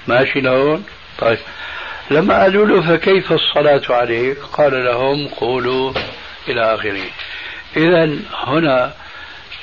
ماشي 0.06 0.40
لهون؟ 0.40 0.84
طيب. 1.18 1.38
لما 2.10 2.42
قالوا 2.42 2.66
له 2.66 2.96
فكيف 2.96 3.32
الصلاة 3.32 3.82
عليك؟ 3.90 4.38
قال 4.38 4.84
لهم 4.84 5.28
قولوا 5.28 5.92
إلى 6.48 6.74
آخره 6.74 7.04
إذا 7.76 8.16
هنا 8.34 8.94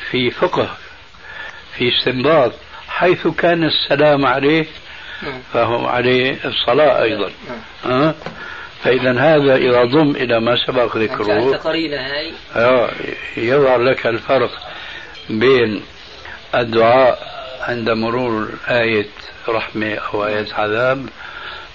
في 0.09 0.31
فقه 0.31 0.69
في 1.77 1.89
استنباط 1.95 2.51
حيث 2.87 3.27
كان 3.27 3.63
السلام 3.63 4.25
عليه 4.25 4.65
نعم. 5.23 5.41
فهو 5.53 5.87
عليه 5.87 6.37
الصلاة 6.45 7.03
أيضا 7.03 7.31
نعم. 7.47 7.91
أه؟ 7.93 8.15
فإذا 8.83 9.19
هذا 9.19 9.55
إذا 9.55 9.83
ضم 9.83 10.11
إلى 10.11 10.39
ما 10.39 10.65
سبق 10.65 10.97
ذكره 10.97 11.51
آه، 12.55 12.89
يظهر 13.37 13.81
لك 13.81 14.07
الفرق 14.07 14.51
بين 15.29 15.81
الدعاء 16.55 17.19
عند 17.61 17.89
مرور 17.89 18.49
آية 18.69 19.07
رحمة 19.49 19.95
أو 19.95 20.25
آية 20.25 20.53
عذاب 20.53 21.09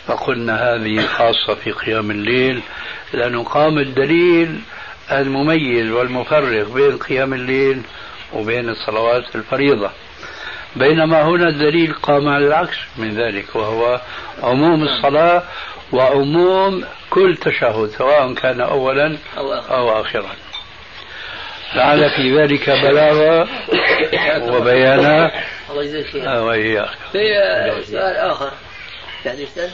فقلنا 0.07 0.75
هذه 0.75 1.07
خاصة 1.07 1.55
في 1.55 1.73
قيام 1.73 2.11
الليل 2.11 2.63
لأنه 3.13 3.45
قام 3.45 3.79
الدليل 3.79 4.61
المميز 5.11 5.91
والمفرق 5.91 6.69
بين 6.69 6.99
قيام 6.99 7.35
الليل 7.35 7.83
وبين 8.33 8.69
الصلوات 8.69 9.37
الفريضة. 9.37 9.91
بينما 10.77 11.23
هنا 11.23 11.49
الدليل 11.49 11.95
قام 11.95 12.29
على 12.29 12.47
العكس 12.47 12.77
من 12.97 13.15
ذلك 13.15 13.57
وهو 13.57 14.01
عموم 14.43 14.83
الصلاة 14.83 15.43
وعموم 15.93 16.85
كل 17.11 17.37
تشهد 17.37 17.91
سواء 17.99 18.35
كان 18.35 18.61
أولا 18.61 19.17
أو 19.71 20.01
آخرا. 20.01 20.31
لعل 21.75 22.11
في 22.11 22.37
ذلك 22.37 22.71
بلاغة 22.71 23.49
وبيانا. 24.57 25.31
الله 25.71 25.83
يجزيك 25.83 26.07
خير. 26.07 26.29
آه، 26.29 26.45
وإياك. 26.45 26.89
في 27.13 27.21
سؤال 27.87 28.17
آخر. 28.17 28.53
يعني 29.27 29.45
أستاذ؟ 29.45 29.71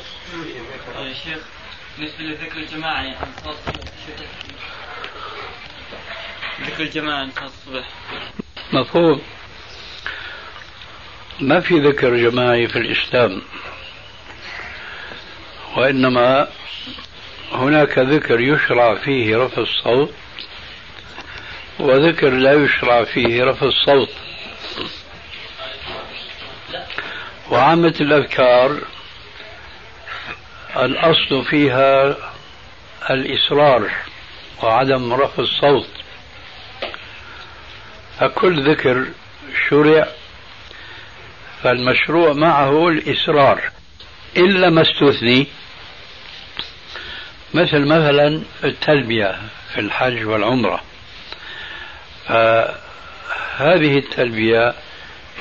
يا 0.98 1.14
شيخ 1.24 1.38
بالنسبة 1.98 2.24
لذكر 2.24 2.56
الجماعة 2.56 3.02
يعني 3.02 3.16
ذكر 6.62 6.82
الجماعة 6.82 7.24
الصبح. 7.24 7.88
مفهوم. 8.72 9.22
ما 11.40 11.60
في 11.60 11.74
ذكر 11.78 12.16
جماعي 12.16 12.68
في 12.68 12.78
الإسلام 12.78 13.42
وإنما 15.76 16.48
هناك 17.52 17.98
ذكر 17.98 18.40
يشرع 18.40 18.94
فيه 18.94 19.36
رفع 19.36 19.62
الصوت 19.62 20.14
وذكر 21.78 22.30
لا 22.30 22.52
يشرع 22.52 23.04
فيه 23.04 23.44
رفع 23.44 23.66
الصوت. 23.66 24.10
وعامة 27.50 27.94
الأذكار 28.00 28.80
الأصل 30.76 31.44
فيها 31.44 32.16
الإصرار 33.10 33.90
وعدم 34.62 35.12
رفع 35.12 35.42
الصوت. 35.42 35.97
فكل 38.20 38.70
ذكر 38.70 39.06
شرع 39.68 40.08
فالمشروع 41.62 42.32
معه 42.32 42.88
الإصرار. 42.88 43.62
إلا 44.36 44.70
ما 44.70 44.82
استثني 44.82 45.46
مثل 47.54 47.84
مثلا 47.86 48.42
التلبية 48.64 49.38
في 49.72 49.80
الحج 49.80 50.24
والعمرة. 50.24 50.80
فهذه 52.26 53.98
التلبية 53.98 54.74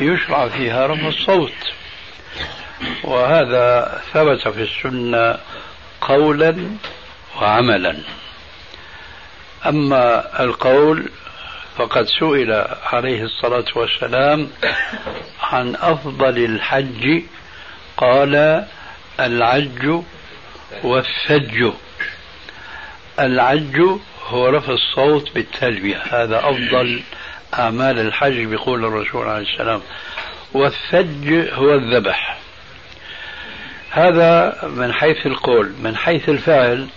يشرع 0.02 0.48
فيها 0.48 0.88
رفع 0.88 1.08
الصوت. 1.08 1.74
وهذا 3.04 4.02
ثبت 4.14 4.48
في 4.48 4.62
السنة 4.62 5.38
قولا 6.02 6.78
وعملا. 7.42 7.98
أما 9.66 10.44
القول 10.44 11.10
فقد 11.78 12.06
سئل 12.20 12.66
عليه 12.84 13.24
الصلاة 13.24 13.66
والسلام 13.76 14.50
عن 15.42 15.76
أفضل 15.76 16.38
الحج 16.38 17.22
قال 17.98 18.66
العج 19.20 20.02
والثج. 20.84 21.72
العج 23.20 23.82
هو 24.28 24.48
رفع 24.50 24.74
الصوت 24.74 25.34
بالتلبية 25.36 26.02
هذا 26.12 26.40
أفضل 26.40 27.02
أعمال 27.54 28.00
الحج 28.00 28.44
بيقول 28.46 28.86
الرسول 28.86 29.28
عليه 29.28 29.54
السلام. 29.54 29.82
والثج 30.54 31.50
هو 31.52 31.74
الذبح. 31.74 32.38
هذا 33.92 34.60
من 34.64 34.94
حيث 34.94 35.26
القول. 35.26 35.74
من 35.82 35.96
حيث 35.96 36.30
الفعل 36.30 36.88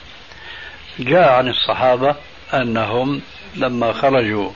جاء 0.99 1.33
عن 1.33 1.49
الصحابة 1.49 2.17
أنهم 2.55 3.21
لما 3.57 3.93
خرجوا 3.93 4.51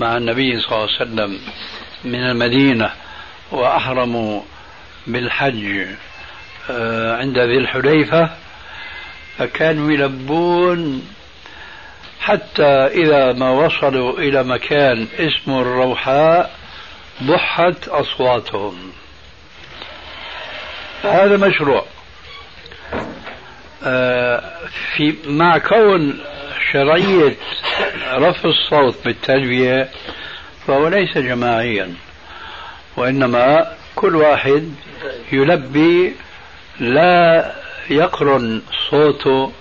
مع 0.00 0.16
النبي 0.16 0.60
صلى 0.60 0.72
الله 0.72 0.88
عليه 1.00 1.02
وسلم 1.02 1.40
من 2.04 2.30
المدينة 2.30 2.90
وأحرموا 3.52 4.42
بالحج 5.06 5.86
آه، 6.70 7.16
عند 7.16 7.38
ذي 7.38 7.58
الحليفة 7.58 8.30
فكانوا 9.38 9.92
يلبون 9.92 11.08
حتى 12.20 12.86
إذا 12.86 13.32
ما 13.32 13.50
وصلوا 13.50 14.18
إلى 14.18 14.42
مكان 14.42 15.06
اسمه 15.18 15.62
الروحاء 15.62 16.50
بحت 17.20 17.88
أصواتهم. 17.88 18.92
هذا 21.02 21.36
مشروع. 21.36 21.84
آه، 23.84 24.58
في 24.96 25.14
مع 25.26 25.58
كون 25.58 26.20
شرعية 26.72 27.36
رفع 28.12 28.48
الصوت 28.48 28.96
بالتلبية 29.04 29.88
فهو 30.66 30.88
ليس 30.88 31.18
جماعيا 31.18 31.94
وإنما 32.96 33.72
كل 33.94 34.16
واحد 34.16 34.74
يلبي 35.32 36.12
لا 36.80 37.52
يقرن 37.90 38.62
صوته 38.90 39.52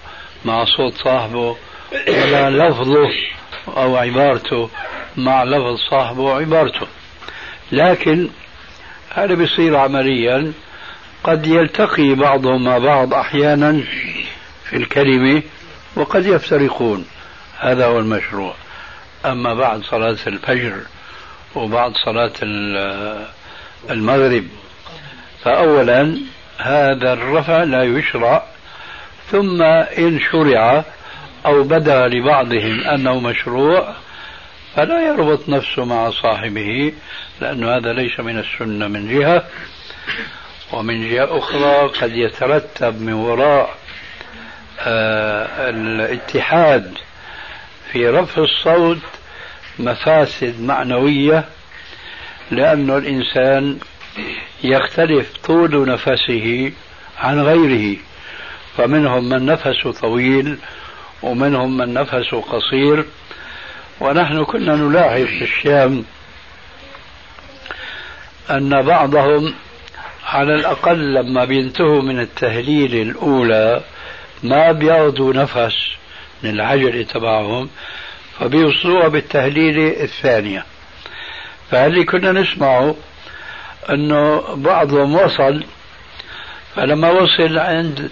مع 0.46 0.66
صوت 0.66 0.94
صاحبه 0.94 1.58
ولا 2.08 2.50
لفظه 2.50 3.10
أو 3.68 3.98
عبارته 3.98 4.70
مع 5.18 5.44
لفظ 5.44 5.78
صاحبه 5.90 6.22
وعبارته 6.22 6.88
لكن 7.72 8.30
هذا 9.14 9.34
بيصير 9.34 9.76
عمليا. 9.76 10.54
قد 11.24 11.48
يلتقي 11.48 12.16
بعضهم 12.16 12.64
مع 12.64 12.78
بعض 12.78 13.14
أحيانا 13.14 13.84
في 14.70 14.76
الكلمة 14.76 15.42
وقد 15.96 16.26
يفترقون. 16.26 17.06
هذا 17.60 17.86
هو 17.86 18.00
المشروع. 18.00 18.56
أما 19.26 19.54
بعد 19.54 19.84
صلاة 19.84 20.18
الفجر 20.28 20.76
وبعد 21.56 21.94
صلاة 22.06 22.34
المغرب 23.90 24.48
فأولا 25.44 26.18
هذا 26.58 27.14
الرفع 27.14 27.64
لا 27.64 27.84
يشرع 27.84 28.44
ثم 29.32 29.62
إن 29.98 30.20
شرع 30.32 30.84
أو 31.46 31.64
بدا 31.64 32.08
لبعضهم 32.08 32.80
أنه 32.80 33.20
مشروع 33.20 33.94
فلا 34.76 35.02
يربط 35.08 35.50
نفسه 35.50 35.86
مع 35.86 36.10
صاحبه 36.10 36.94
لأن 37.42 37.64
هذا 37.64 37.94
ليس 37.94 38.20
من 38.20 38.40
السنة 38.40 38.88
من 38.88 39.20
جهة. 39.20 39.44
ومن 40.74 41.10
جهة 41.10 41.38
أخرى 41.38 41.88
قد 41.88 42.16
يترتب 42.16 43.02
من 43.02 43.14
وراء 43.14 43.76
الاتحاد 45.70 46.98
في 47.92 48.10
رفع 48.10 48.42
الصوت 48.42 48.98
مفاسد 49.80 50.62
معنوية 50.62 51.46
لأن 52.52 52.90
الإنسان 52.90 53.78
يختلف 54.64 55.38
طول 55.44 55.90
نفسه 55.90 56.72
عن 57.20 57.40
غيره 57.40 57.98
فمنهم 58.78 59.30
من 59.30 59.46
نفسه 59.46 59.92
طويل 59.92 60.58
ومنهم 61.24 61.78
من 61.78 61.94
نفسه 61.94 62.42
قصير. 62.42 63.06
ونحن 64.00 64.44
كنا 64.44 64.76
نلاحظ 64.76 65.26
في 65.26 65.42
الشام 65.42 66.06
أن 68.50 68.82
بعضهم 68.82 69.54
على 70.26 70.56
الأقل 70.56 71.14
لما 71.14 71.46
بينتهوا 71.46 72.02
من 72.02 72.20
التهليل 72.20 72.96
الأولى 73.10 73.82
ما 74.44 74.72
بياخذوا 74.72 75.34
نفس 75.34 75.76
من 76.44 76.50
العجلة 76.50 77.04
تبعهم 77.04 77.70
فبيوصلوها 78.40 79.08
بالتهليلة 79.08 80.04
الثانية. 80.04 80.66
فاللي 81.72 82.04
كنا 82.04 82.32
نسمعه 82.32 82.96
أنه 83.90 84.56
بعضهم 84.56 85.16
وصل 85.16 85.64
فلما 86.76 87.12
وصل 87.12 87.58
عند 87.58 88.12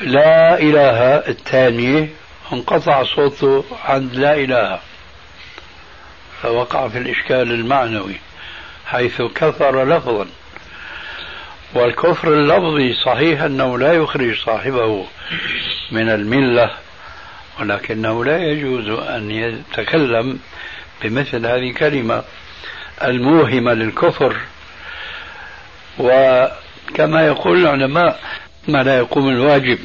لا 0.00 0.58
إله 0.58 1.00
الثانية 1.28 2.08
انقطع 2.52 3.04
صوته 3.04 3.64
عند 3.84 4.14
لا 4.14 4.34
إله 4.34 4.80
فوقع 6.42 6.88
في 6.88 6.98
الإشكال 6.98 7.52
المعنوي 7.52 8.14
حيث 8.86 9.22
كفر 9.22 9.84
لفظا. 9.84 10.26
والكفر 11.74 12.28
اللفظي 12.28 12.94
صحيح 12.94 13.42
أنه 13.42 13.78
لا 13.78 13.92
يخرج 13.92 14.36
صاحبه 14.44 15.06
من 15.90 16.08
الملة 16.08 16.70
ولكنه 17.60 18.24
لا 18.24 18.38
يجوز 18.38 18.88
أن 18.88 19.30
يتكلم 19.30 20.38
بمثل 21.02 21.46
هذه 21.46 21.70
الكلمة 21.70 22.24
الموهمة 23.02 23.72
للكفر. 23.72 24.36
وكما 25.98 27.26
يقول 27.26 27.60
العلماء 27.60 28.20
ما 28.68 28.82
لا 28.82 28.98
يقوم 28.98 29.28
الواجب 29.28 29.78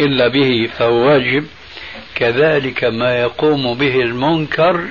إلا 0.00 0.28
به 0.28 0.70
فهو 0.78 0.94
واجب. 0.94 1.46
كذلك 2.14 2.84
ما 2.84 3.20
يقوم 3.20 3.74
به 3.74 4.00
المنكر 4.00 4.88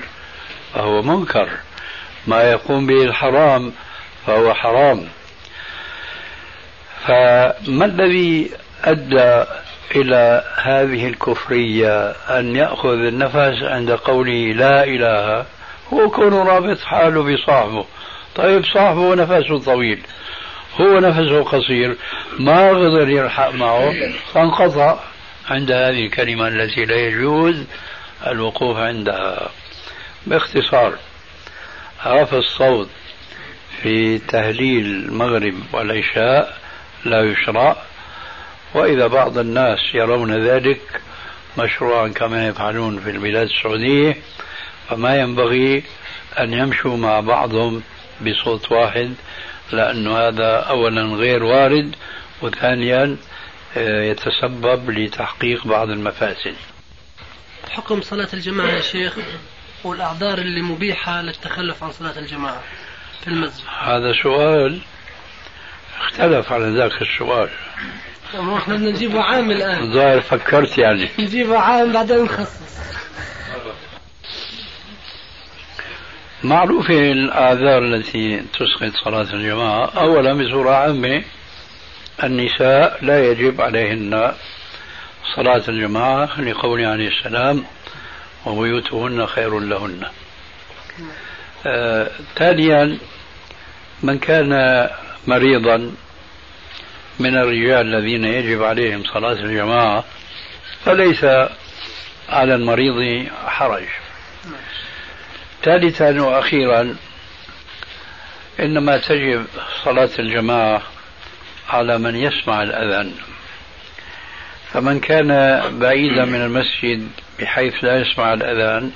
فهو 0.74 1.02
منكر 1.02 1.50
ما 2.28 2.52
يقوم 2.52 2.88
به 2.88 3.04
الحرام 3.04 3.74
فهو 4.28 4.54
حرام. 4.54 5.08
فما 7.08 7.86
الذي 7.86 8.52
أدى 8.84 9.44
إلى 9.96 10.44
هذه 10.56 11.08
الكفرية 11.08 12.10
أن 12.10 12.56
يأخذ 12.56 12.90
النفس 12.90 13.64
عند 13.64 13.92
قوله 13.92 14.54
لا 14.54 14.84
إله؟ 14.84 15.46
هو 15.94 16.10
كون 16.10 16.34
رابط 16.34 16.80
حاله 16.80 17.34
بصاحبه. 17.34 17.86
طيب 18.36 18.66
صاحبه 18.66 19.16
نفسه 19.16 19.60
طويل. 19.60 20.02
هو 20.82 21.00
نفسه 21.00 21.44
قصير. 21.44 21.96
ما 22.40 22.70
قدر 22.70 23.10
يلحق 23.10 23.54
معه. 23.54 23.94
فانقطع 24.34 25.00
عند 25.50 25.72
هذه 25.72 26.06
الكلمة 26.06 26.48
التي 26.48 26.86
لا 26.86 26.96
يجوز 26.96 27.64
الوقوف 28.28 28.78
عندها. 28.78 29.50
باختصار 30.28 30.94
رفع 32.06 32.38
الصوت 32.38 32.90
في 33.82 34.18
تهليل 34.18 34.86
المغرب 34.86 35.54
والعشاء 35.74 36.67
لا 37.06 37.22
يشرع. 37.22 37.76
وإذا 38.74 39.08
بعض 39.08 39.38
الناس 39.38 39.80
يرون 39.94 40.48
ذلك 40.48 41.02
مشروعا 41.58 42.08
كما 42.08 42.48
يفعلون 42.48 43.00
في 43.00 43.10
البلاد 43.10 43.48
السعودية 43.48 44.18
فما 44.90 45.16
ينبغي 45.16 45.84
أن 46.40 46.54
يمشوا 46.54 46.98
مع 46.98 47.20
بعضهم 47.20 47.84
بصوت 48.22 48.72
واحد 48.72 49.14
لأن 49.72 50.08
هذا 50.08 50.60
أولا 50.60 51.02
غير 51.02 51.44
وارد 51.44 51.96
وثانيا 52.42 53.18
آه، 53.78 54.04
يتسبب 54.04 54.90
لتحقيق 54.92 55.68
بعض 55.68 55.90
المفاسد. 55.90 56.56
حكم 57.70 58.02
صلاة 58.02 58.28
الجماعة 58.34 58.70
يا 58.70 58.82
شيخ 58.82 59.18
والأعذار 59.84 60.38
اللي 60.38 60.62
مبيحة 60.62 61.22
للتخلف 61.22 61.84
عن 61.84 61.92
صلاة 61.92 62.20
الجماعة 62.20 62.62
في 63.22 63.28
المسجد. 63.28 63.66
هذا 63.80 64.14
سؤال 64.24 64.80
اختلف 66.02 66.52
على 66.52 66.70
ذاك 66.70 67.02
السؤال. 67.02 67.50
إحنا 68.58 68.76
بدنا 68.76 68.92
نجيبه 68.92 69.22
عام 69.22 69.52
الآن. 69.52 69.94
ظاهر 69.94 70.22
فكرت 70.22 70.78
يعني. 70.78 71.10
نجيبه 71.20 71.58
عام 71.58 71.94
بعدين 71.94 72.24
نخصص. 72.24 72.78
معروفة 76.44 77.12
الآثار 77.12 77.78
التي 77.78 78.42
تسقط 78.54 78.94
صلاة 79.06 79.34
الجماعة. 79.34 79.92
أولا 79.98 80.34
بصورة 80.34 80.72
عامة 80.72 81.24
النساء 82.24 82.98
لا 83.02 83.32
يجب 83.32 83.62
عليهن 83.62 84.34
صلاة 85.36 85.64
الجماعة 85.70 86.42
لقوله 86.42 86.88
عليه 86.88 87.08
السلام 87.08 87.64
وبيوتهن 88.46 89.26
خير 89.26 89.60
لهن. 89.60 90.04
آه، 91.66 92.12
ثانيا 92.36 92.98
من 94.04 94.20
كان 94.20 94.52
مريضا 95.28 95.92
من 97.20 97.38
الرجال 97.38 97.96
الذين 97.96 98.24
يجب 98.26 98.64
عليهم 98.64 99.04
صلاة 99.04 99.32
الجماعة 99.32 100.04
فليس 100.86 101.24
على 102.30 102.56
المريض 102.56 103.28
حرج. 103.46 103.84
ثالثا 105.64 106.22
وأخيرا 106.22 106.96
إنما 108.60 108.98
تجب 108.98 109.46
صلاة 109.84 110.10
الجماعة 110.20 110.82
على 111.70 111.98
من 111.98 112.16
يسمع 112.16 112.64
الأذان. 112.64 113.14
فمن 114.74 115.00
كان 115.00 115.62
بعيدا 115.80 116.26
من 116.26 116.42
المسجد 116.42 117.10
بحيث 117.40 117.84
لا 117.84 118.02
يسمع 118.02 118.34
الأذان 118.34 118.92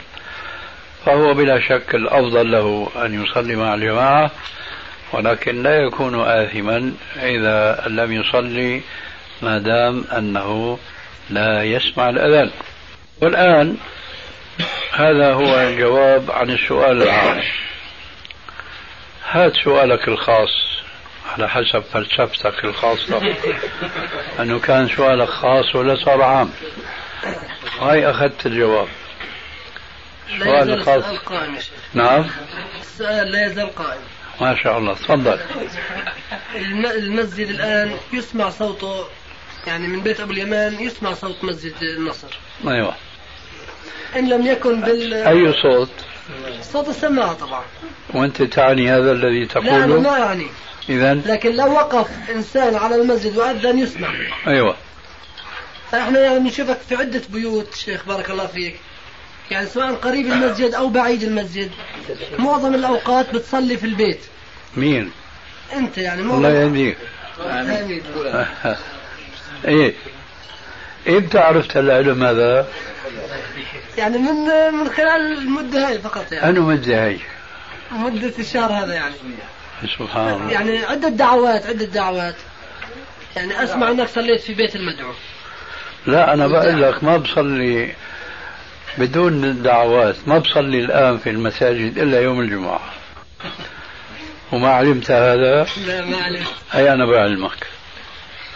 فهو 1.05 1.33
بلا 1.33 1.59
شك 1.59 1.95
الأفضل 1.95 2.51
له 2.51 2.91
أن 3.05 3.23
يصلي 3.23 3.55
مع 3.55 3.73
الجماعة 3.73 4.31
ولكن 5.13 5.63
لا 5.63 5.75
يكون 5.75 6.21
آثما 6.21 6.93
إذا 7.15 7.83
لم 7.87 8.11
يصلي 8.11 8.81
ما 9.41 9.57
دام 9.57 10.05
أنه 10.17 10.79
لا 11.29 11.63
يسمع 11.63 12.09
الأذان. 12.09 12.51
والآن 13.21 13.77
هذا 14.91 15.33
هو 15.33 15.59
الجواب 15.59 16.31
عن 16.31 16.49
السؤال 16.49 17.01
العام. 17.01 17.41
هات 19.29 19.53
سؤالك 19.63 20.07
الخاص 20.07 20.49
على 21.33 21.49
حسب 21.49 21.83
فلسفتك 21.93 22.63
الخاصة. 22.65 23.35
أنه 24.39 24.59
كان 24.59 24.87
سؤالك 24.87 25.29
خاص 25.29 25.75
ولا 25.75 25.95
صار 25.95 26.21
عام. 26.21 26.49
هاي 27.79 28.09
أخذت 28.09 28.45
الجواب. 28.45 28.87
السؤال 30.35 30.69
الخاص 30.73 31.03
قائم 31.03 31.57
نعم. 31.93 32.25
السؤال 32.81 33.31
لا 33.31 33.45
يزال 33.45 33.75
قائم 33.75 34.01
ما 34.41 34.55
شاء 34.63 34.77
الله 34.77 34.93
تفضل. 34.93 35.39
المسجد 36.85 37.49
الآن 37.49 37.97
يسمع 38.13 38.49
صوته 38.49 39.05
يعني 39.67 39.87
من 39.87 40.01
بيت 40.01 40.19
أبو 40.19 40.31
اليمان 40.31 40.79
يسمع 40.79 41.13
صوت 41.13 41.43
مسجد 41.43 41.73
النصر. 41.81 42.27
أيوة. 42.67 42.95
إن 44.15 44.29
لم 44.29 44.47
يكن 44.47 44.81
بال 44.81 45.13
أي 45.13 45.53
صوت؟ 45.61 45.89
صوت 46.61 46.89
السماعة 46.89 47.33
طبعا. 47.33 47.63
وأنت 48.13 48.41
تعني 48.41 48.91
هذا 48.91 49.11
الذي 49.11 49.45
تقوله؟ 49.45 49.77
لا 49.77 49.83
أنا 49.83 49.99
ما 49.99 50.17
يعني 50.17 50.47
إذا 50.89 51.13
لكن 51.13 51.55
لو 51.55 51.71
وقف 51.71 52.07
إنسان 52.29 52.75
على 52.75 52.95
المسجد 52.95 53.37
وأذن 53.37 53.79
يسمع. 53.79 54.09
أيوة. 54.47 54.75
إحنا 55.93 56.19
يعني 56.19 56.39
بنشوفك 56.39 56.77
في 56.89 56.95
عدة 56.95 57.21
بيوت 57.29 57.75
شيخ 57.75 58.05
بارك 58.05 58.29
الله 58.29 58.47
فيك. 58.47 58.79
يعني 59.51 59.67
سواء 59.67 59.93
قريب 59.93 60.25
المسجد 60.25 60.73
أو 60.73 60.89
بعيد 60.89 61.23
المسجد 61.23 61.71
معظم 62.39 62.75
الأوقات 62.75 63.33
بتصلي 63.35 63.77
في 63.77 63.85
البيت. 63.85 64.19
مين؟ 64.77 65.11
أنت 65.73 65.97
يعني 65.97 66.21
معظم 66.21 66.45
الله 66.45 66.49
يهديك. 66.49 66.97
إيه. 69.65 69.93
إمتى 71.07 71.39
عرفت 71.39 71.77
العلم 71.77 72.23
هذا؟ 72.23 72.67
يعني 73.97 74.17
من 74.17 74.73
من 74.73 74.89
خلال 74.89 75.37
المدة 75.37 75.87
هاي 75.87 75.99
فقط 75.99 76.31
يعني. 76.31 76.49
أنو 76.49 76.67
مدة 76.67 77.05
هاي؟ 77.05 77.19
مدة 77.91 78.33
الشهر 78.39 78.71
هذا 78.71 78.93
يعني. 78.93 79.15
سبحان 79.97 80.33
الله. 80.33 80.51
يعني 80.51 80.85
عدة 80.85 81.09
دعوات 81.09 81.65
عدة 81.65 81.85
دعوات. 81.85 82.35
يعني 83.35 83.63
أسمع 83.63 83.91
أنك 83.91 84.07
صليت 84.07 84.41
في 84.41 84.53
بيت 84.53 84.75
المدعو. 84.75 85.13
لا 86.05 86.33
أنا 86.33 86.47
بقول 86.47 86.81
لك 86.81 87.03
ما 87.03 87.17
بصلي 87.17 87.93
بدون 88.97 89.61
دعوات 89.63 90.15
ما 90.27 90.37
بصلي 90.37 90.79
الآن 90.79 91.17
في 91.17 91.29
المساجد 91.29 91.97
إلا 91.97 92.21
يوم 92.21 92.39
الجمعة. 92.39 92.81
وما 94.51 94.69
علمت 94.69 95.11
هذا؟ 95.11 95.67
لا 95.87 96.05
ما 96.05 96.17
علمت. 96.17 96.47
أي 96.75 96.93
أنا 96.93 97.05
بعلمك. 97.05 97.67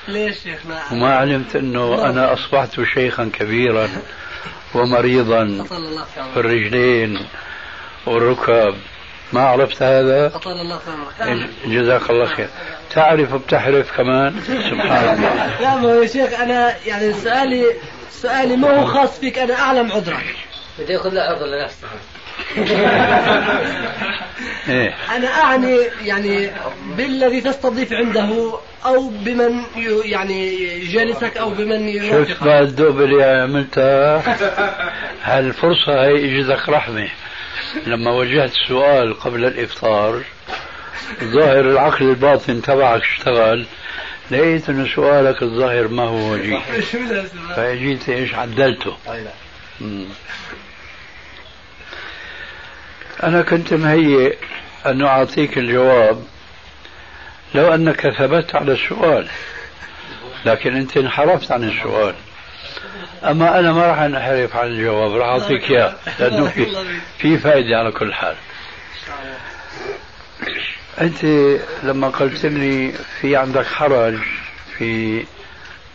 ليش 0.07 0.39
شيخنا 0.43 0.81
وما 0.91 1.15
علمت 1.15 1.55
أنه 1.55 2.09
أنا 2.09 2.33
أصبحت 2.33 2.81
شيخا 2.93 3.31
كبيرا 3.33 3.89
ومريضا 4.75 5.65
في 6.33 6.39
الرجلين 6.39 7.19
والركب. 8.05 8.75
ما 9.33 9.41
عرفت 9.41 9.81
هذا؟ 9.81 10.25
أطال 10.35 10.61
الله 10.61 10.77
في 10.77 10.91
عمرك. 10.91 11.49
جزاك 11.65 12.09
الله 12.09 12.25
خير. 12.25 12.49
تعرف 12.89 13.33
بتحرف 13.33 13.97
كمان؟ 13.97 14.35
سبحان 14.71 15.15
الله. 15.15 15.61
لا 15.61 15.75
ما 15.75 15.89
يا 15.89 16.07
شيخ 16.07 16.39
أنا 16.39 16.75
يعني 16.85 17.13
سؤالي 17.13 17.65
سؤالي 18.11 18.55
ما 18.55 18.79
هو 18.79 18.85
خاص 18.85 19.19
فيك؟ 19.19 19.39
أنا 19.39 19.53
أعلم 19.59 19.91
عذرك. 19.91 20.35
بده 20.79 20.93
ياخذ 20.93 21.09
له 21.13 21.21
عذر 21.21 21.45
لنفسه 21.45 21.87
إيه. 24.69 24.93
أنا 25.15 25.27
أعني 25.27 25.77
يعني 26.05 26.49
بالذي 26.97 27.41
تستضيف 27.41 27.93
عنده 27.93 28.53
أو 28.85 29.07
بمن 29.09 29.59
ي- 29.75 30.09
يعني 30.09 30.79
جالسك 30.79 31.37
أو 31.37 31.49
بمن 31.49 31.93
شفت 31.93 32.03
يوافقك 32.13 32.43
بقى 32.43 32.61
الدوب 32.61 33.01
اللي 33.01 33.23
عملتها 33.23 34.23
هالفرصة 35.23 36.05
هي 36.05 36.39
اجتك 36.41 36.69
رحمة 36.69 37.07
لما 37.87 38.11
وجهت 38.11 38.51
السؤال 38.51 39.19
قبل 39.19 39.45
الإفطار 39.45 40.21
ظاهر 41.23 41.59
العقل 41.59 42.09
الباطن 42.09 42.61
تبعك 42.61 43.01
اشتغل. 43.01 43.65
لقيت 44.31 44.69
انه 44.69 44.87
سؤالك 44.95 45.41
الظاهر 45.43 45.87
ما 45.87 46.03
هو 46.03 46.31
وجيه؟ 46.33 46.59
فجيت 47.55 48.09
إيش 48.09 48.35
عدلته. 48.35 48.97
مم. 49.81 50.05
أنا 53.23 53.41
كنت 53.41 53.73
مهيئ 53.73 54.35
أن 54.85 55.01
أعطيك 55.01 55.57
الجواب 55.57 56.23
لو 57.55 57.73
أنك 57.73 58.09
ثبت 58.09 58.55
على 58.55 58.71
السؤال 58.71 59.27
لكن 60.45 60.75
أنت 60.75 60.97
انحرفت 60.97 61.51
عن 61.51 61.63
السؤال. 61.63 62.15
أما 63.23 63.59
أنا 63.59 63.71
ما 63.73 63.87
راح 63.87 63.99
أنحرف 63.99 64.55
عن 64.55 64.67
الجواب 64.67 65.15
راح 65.15 65.27
أعطيك 65.27 65.71
إياه 65.71 65.95
لأنه 66.19 66.47
في 66.49 66.65
في 67.19 67.37
فائده 67.37 67.77
على 67.77 67.91
كل 67.91 68.13
حال. 68.13 68.35
أنت 71.01 71.25
لما 71.83 72.09
قلت 72.09 72.45
لي 72.45 72.93
في 73.21 73.35
عندك 73.35 73.65
حرج 73.65 74.17
في 74.77 75.23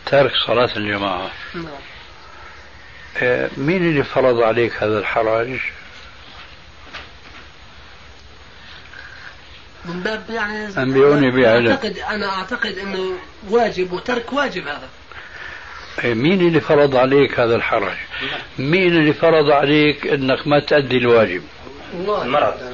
ترك 0.05 0.31
صلاة 0.47 0.69
الجماعة 0.77 1.31
نعم. 1.55 3.49
مين 3.57 3.89
اللي 3.89 4.03
فرض 4.03 4.41
عليك 4.41 4.83
هذا 4.83 4.99
الحرج؟ 4.99 5.57
من 9.85 9.99
باب 10.03 10.23
يعني 10.29 10.67
أنبئوني 10.77 11.31
بعلم. 11.31 11.67
أعتقد 11.71 11.97
أنا 11.97 12.29
أعتقد 12.29 12.77
أنه 12.77 13.17
واجب 13.49 13.93
وترك 13.93 14.33
واجب 14.33 14.67
هذا 14.67 14.89
آه، 15.99 16.13
مين 16.13 16.47
اللي 16.47 16.61
فرض 16.61 16.95
عليك 16.95 17.39
هذا 17.39 17.55
الحرج؟ 17.55 17.95
مين 18.59 18.97
اللي 18.97 19.13
فرض 19.13 19.49
عليك 19.49 20.07
إنك 20.07 20.47
ما 20.47 20.59
تأدي 20.59 20.97
الواجب؟ 20.97 21.43
المرض 21.93 22.73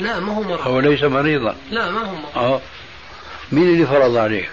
لا 0.00 0.20
ما 0.20 0.34
هو 0.34 0.42
مرض 0.42 0.60
هو 0.60 0.80
ليس 0.80 1.02
مريضا 1.02 1.56
لا 1.70 1.90
ما 1.90 2.00
هو 2.00 2.14
مرض 2.14 2.36
آه 2.36 2.60
مين 3.52 3.68
اللي 3.68 3.86
فرض 3.86 4.16
عليك؟ 4.16 4.50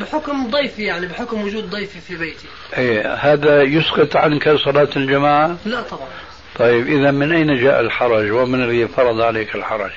بحكم 0.00 0.50
ضيفي 0.50 0.82
يعني 0.82 1.06
بحكم 1.06 1.42
وجود 1.42 1.70
ضيفي 1.70 2.00
في 2.00 2.16
بيتي 2.16 2.46
إيه 2.78 3.14
هذا 3.14 3.62
يسقط 3.62 4.16
عنك 4.16 4.56
صلاة 4.56 4.88
الجماعة؟ 4.96 5.56
لا 5.64 5.82
طبعا 5.82 6.08
طيب 6.58 6.86
إذا 6.88 7.10
من 7.10 7.32
أين 7.32 7.62
جاء 7.62 7.80
الحرج؟ 7.80 8.30
ومن 8.30 8.62
الذي 8.62 8.88
فرض 8.88 9.20
عليك 9.20 9.54
الحرج؟ 9.54 9.90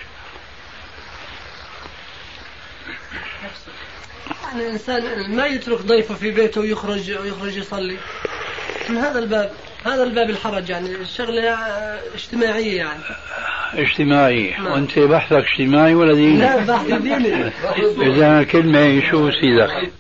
يعني 4.43 4.67
الإنسان 4.67 5.35
ما 5.35 5.45
يترك 5.45 5.81
ضيفه 5.81 6.15
في 6.15 6.31
بيته 6.31 6.61
ويخرج 6.61 7.11
ويخرج 7.11 7.57
يصلي 7.57 7.97
من 8.89 8.97
هذا 8.97 9.19
الباب 9.19 9.51
هذا 9.85 10.03
الباب 10.03 10.29
الحرج 10.29 10.69
يعني 10.69 10.95
الشغلة 10.95 11.49
آه، 11.49 11.99
اجتماعية 12.15 12.77
يعني. 12.77 12.99
اجتماعي 13.73 14.51
نعم. 14.51 14.67
وأنت 14.67 14.99
بحثك 14.99 15.33
اجتماعي 15.33 15.95
ولا 15.95 16.13
ديني؟ 16.13 16.37
لا 16.37 16.57
بحث 16.57 16.85
ديني. 16.85 17.51
إذا 18.01 18.43
كلمة 18.43 19.11
شو 19.11 19.31
سيدك؟ 19.31 19.91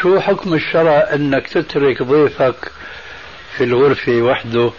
شو 0.00 0.20
حكم 0.20 0.54
الشرع 0.54 1.08
أنك 1.14 1.48
تترك 1.48 2.02
ضيفك 2.02 2.72
في 3.56 3.64
الغرفة 3.64 4.12
وحده؟ 4.12 4.70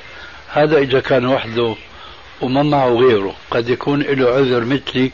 هذا 0.54 0.78
إذا 0.78 1.00
كان 1.00 1.26
وحده 1.26 1.76
وما 2.42 2.64
معه 2.64 2.90
غيره. 2.90 3.36
قد 3.52 3.70
يكون 3.70 4.02
له 4.02 4.30
عذر 4.30 4.66
مثلي 4.66 5.12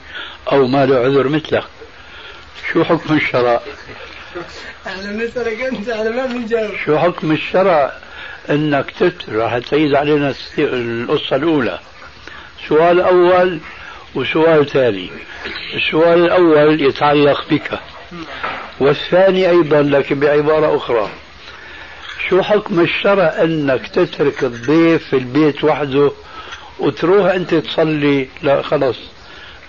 أو 0.51 0.67
ما 0.67 0.85
له 0.85 0.95
عذر 0.95 1.27
مثلك 1.27 1.63
شو 2.73 2.83
حكم 2.83 3.15
الشرع؟ 3.15 3.61
أنا 4.87 5.11
بنسألك 5.11 5.61
أنت 5.61 5.89
أنا 5.89 6.09
ما 6.09 6.25
بنجاوب 6.25 6.71
شو 6.85 6.97
حكم 6.97 7.31
الشرع 7.31 8.06
أنك 8.49 8.91
تترك 8.91 9.29
راح 9.29 9.57
تعيد 9.57 9.95
علينا 9.95 10.33
القصة 10.57 11.35
الأولى. 11.35 11.79
سؤال 12.67 13.01
أول 13.01 13.59
وسؤال 14.15 14.65
ثاني. 14.65 15.09
السؤال 15.75 16.25
الأول 16.25 16.81
يتعلق 16.81 17.49
بك. 17.49 17.79
والثاني 18.79 19.49
أيضا 19.49 19.81
لكن 19.81 20.19
بعبارة 20.19 20.77
أخرى. 20.77 21.09
شو 22.29 22.41
حكم 22.41 22.79
الشرع 22.79 23.41
أنك 23.41 23.87
تترك 23.87 24.43
الضيف 24.43 25.07
في 25.09 25.15
البيت 25.15 25.63
وحده 25.63 26.11
وتروح 26.79 27.31
أنت 27.31 27.55
تصلي؟ 27.55 28.27
لا 28.41 28.61
خلص 28.61 28.97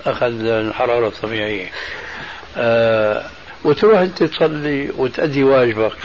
أخذ 0.06 0.44
الحرارة 0.44 1.08
الطبيعية. 1.08 1.70
آه 2.56 3.30
وتروح 3.64 3.98
أنت 3.98 4.22
تصلي 4.22 4.90
وتأدي 4.96 5.44
واجبك. 5.44 5.96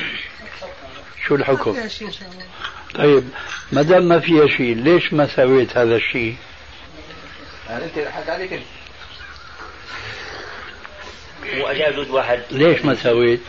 شو 1.28 1.36
الحكم؟ 1.36 1.76
طيب 2.96 3.24
ما 3.72 3.82
دام 3.82 4.04
ما 4.04 4.20
فيها 4.20 4.48
شيء 4.48 4.76
ليش 4.76 5.14
ما 5.14 5.28
سويت 5.28 5.78
هذا 5.78 5.96
الشيء؟ 5.96 6.36
أنت 7.70 7.98
الحق 7.98 8.30
عليك 8.30 8.54
أنت؟ 8.54 8.64
واحد. 12.10 12.42
ليش 12.52 12.86
ما 12.86 12.96
سويت؟ 12.96 13.40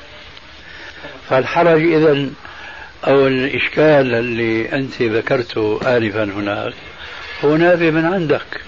فالحرج 1.29 1.83
إذا 1.83 2.29
أو 3.07 3.27
الإشكال 3.27 4.15
اللي 4.15 4.73
أنت 4.73 5.03
ذكرته 5.03 5.81
آنفا 5.97 6.25
هناك 6.25 6.75
هو 7.45 7.57
نابع 7.57 7.91
من 7.91 8.05
عندك. 8.05 8.61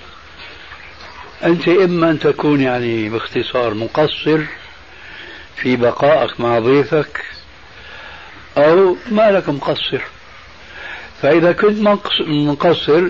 أنت 1.45 1.69
إما 1.69 2.11
أن 2.11 2.19
تكون 2.19 2.61
يعني 2.61 3.09
باختصار 3.09 3.75
مقصر 3.75 4.41
في 5.57 5.77
بقائك 5.77 6.41
مع 6.41 6.59
ضيفك 6.59 7.25
أو 8.57 8.97
ما 9.11 9.31
لك 9.31 9.49
مقصر. 9.49 10.01
فإذا 11.23 11.53
كنت 11.53 11.79
مقص- 11.81 12.21
مقصر 12.29 13.09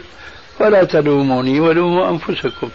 فلا 0.59 0.84
تلوموني 0.84 1.61
ولوموا 1.61 2.11
أنفسكم. 2.11 2.70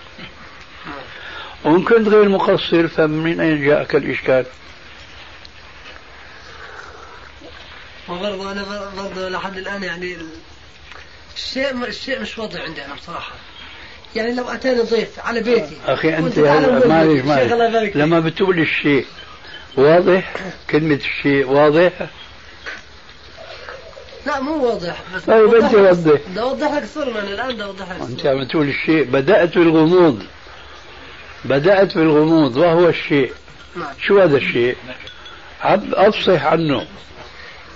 وإن 1.64 1.84
كنت 1.84 2.08
غير 2.08 2.30
مقصر 2.30 2.88
فمن 2.88 3.40
أين 3.40 3.66
جاءك 3.66 3.96
الإشكال؟ 3.96 4.46
وبرضه 8.10 8.52
أنا 8.52 8.66
برضه 8.98 9.30
لحد 9.30 9.58
الآن 9.58 9.84
يعني 9.84 10.16
ال- 10.16 10.28
الشيء 11.36 11.86
الشيء 11.88 12.22
مش 12.22 12.38
واضح 12.38 12.62
عندي 12.62 12.86
أنا 12.86 12.94
بصراحة. 12.94 13.32
يعني 14.16 14.34
لو 14.36 14.50
أتاني 14.50 14.82
ضيف 14.82 15.20
على 15.20 15.42
بيتي 15.42 15.78
أخي 15.88 16.18
أنت 16.18 16.40
معلش 16.40 17.22
معلش. 17.26 17.96
لما 17.96 18.20
بتقول 18.20 18.60
الشيء 18.60 19.06
واضح 19.78 20.34
كلمة 20.70 20.96
الشيء 21.06 21.48
واضح 21.50 21.92
لا 24.26 24.40
مو 24.40 24.66
واضح. 24.66 25.02
بس 25.16 25.22
طيب 25.22 25.54
وضح. 25.54 25.74
بدي 25.74 26.42
أوضح 26.42 26.74
لك 26.74 26.84
الصورة 26.84 27.10
أنا 27.10 27.20
الآن 27.20 27.54
بدي 27.54 27.64
أوضح 27.64 27.92
لك 27.92 28.02
الصورة 28.02 28.32
عم 28.32 28.44
تقول 28.44 28.70
الشيء. 28.70 29.04
بدأت 29.04 29.58
بالغموض 29.58 30.24
بدأت 31.46 31.98
بالغموض. 31.98 32.58
وهو 32.58 32.90
الشيء؟ 32.90 33.34
نعم. 33.76 33.94
شو 34.02 34.20
هذا 34.20 34.38
الشيء؟ 34.38 34.78
عب 35.62 35.94
أفصح 35.94 36.46
عنه. 36.46 36.88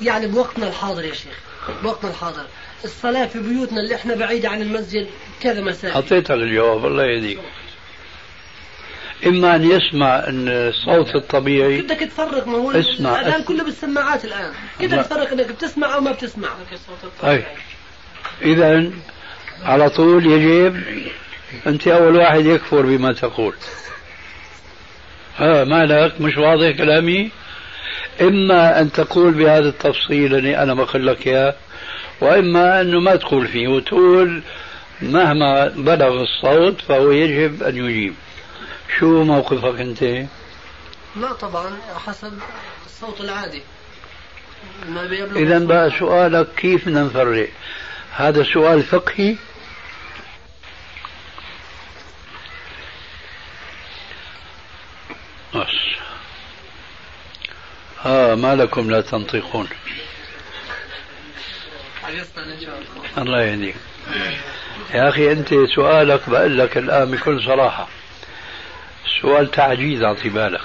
يعني 0.02 0.28
بوقتنا 0.28 0.68
الحاضر 0.68 1.06
يا 1.06 1.14
شيخ 1.14 1.40
بوقتنا 1.84 2.10
الحاضر. 2.10 2.46
الصلاة 2.84 3.26
في 3.26 3.40
بيوتنا 3.40 3.82
اللي 3.82 3.96
إحنا 3.96 4.16
بعيدة 4.16 4.50
عن 4.50 4.62
المسجد 4.62 5.08
كذا 5.42 5.62
مساجد. 5.62 5.94
أعطيتك 5.96 6.32
الجواب 6.32 6.86
الله 6.86 7.04
يهديك. 7.04 7.40
إما 9.26 9.56
أن 9.56 9.64
يسمع 9.64 10.24
الصوت 10.28 11.16
الطبيعي 11.16 11.82
بدك 11.82 12.00
تفرق 12.00 12.48
ما 12.48 12.58
هو 12.58 12.72
اسمع،. 12.72 13.40
كله 13.48 13.64
بالسماعات 13.64 14.26
الآن. 14.26 14.52
كيف 14.80 14.94
لا. 14.94 15.02
تفرق 15.02 15.32
إنك 15.32 15.52
بتسمع 15.52 15.96
أو 15.96 16.02
ما 16.02 16.12
بتسمع؟ 16.12 16.50
طيب. 17.22 17.44
إذا 18.42 18.92
على 19.64 19.90
طول 19.90 20.26
يجب 20.26 20.84
أنت 21.68 21.88
أول 21.88 22.16
واحد 22.16 22.46
يكفر 22.46 22.82
بما 22.82 23.14
تقول. 23.14 23.54
ها 25.38 25.64
مالك 25.64 26.22
مش 26.22 26.38
واضح 26.38 26.78
كلامي؟ 26.78 27.32
إما 28.22 28.82
أن 28.82 28.92
تقول 28.92 29.32
بهذا 29.34 29.70
التفصيل 29.70 30.36
اللي 30.36 30.58
أنا 30.58 30.74
بقول 30.74 31.08
لك 31.08 31.28
إياه 31.28 31.56
وإما 32.22 32.82
أنه 32.82 33.00
ما 33.00 33.16
تقول 33.16 33.48
فيه 33.48 33.68
وتقول 33.68 34.42
مهما 35.02 35.68
بلغ 35.68 36.22
الصوت 36.22 36.82
فهو 36.82 37.12
يجب 37.12 37.64
أن 37.64 37.78
يجيب. 37.78 38.14
شو 39.00 39.24
موقفك 39.24 39.80
أنت؟ 39.80 40.04
لا 41.16 41.34
طبعا 41.34 41.78
حسب 42.08 42.40
الصوت 42.86 43.22
العادي 43.22 43.62
ما 44.90 45.06
بيبلغ 45.08 45.38
إذا. 45.42 45.60
بقى 45.60 45.92
سؤالك 46.00 46.48
كيف 46.58 46.86
بدنا 46.86 47.04
نفرق؟ 47.04 47.50
هذا 48.12 48.44
سؤال 48.44 48.84
فقهي 48.84 49.36
بس 55.56 55.68
ها 58.02 58.36
ما 58.36 58.56
لكم 58.56 58.92
لا 58.92 59.02
تنطقون 59.02 59.68
الله 63.18 63.42
يهديك 63.42 63.76
يا 64.94 65.10
أخي 65.10 65.32
أنت 65.32 65.50
سؤالك 65.76 66.30
بقول 66.30 66.60
لك 66.60 66.78
الآن 66.78 67.12
بكل 67.12 67.44
صراحة 67.44 67.88
سؤال 69.22 69.52
تعجيز 69.52 70.04
أعطي 70.04 70.30
بالك 70.30 70.62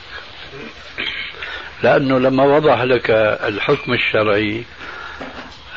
لأنه 1.82 2.18
لما 2.18 2.44
وضح 2.44 2.82
لك 2.82 3.10
الحكم 3.44 3.92
الشرعي 3.92 4.64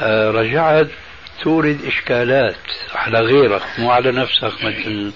آه، 0.02 0.32
رجعت 0.32 0.88
تورد 1.44 1.86
إشكالات 1.86 2.56
على 2.96 3.20
غيرك 3.20 3.62
مو 3.78 3.92
على 3.92 4.12
نفسك 4.12 4.64
مثل 4.64 5.14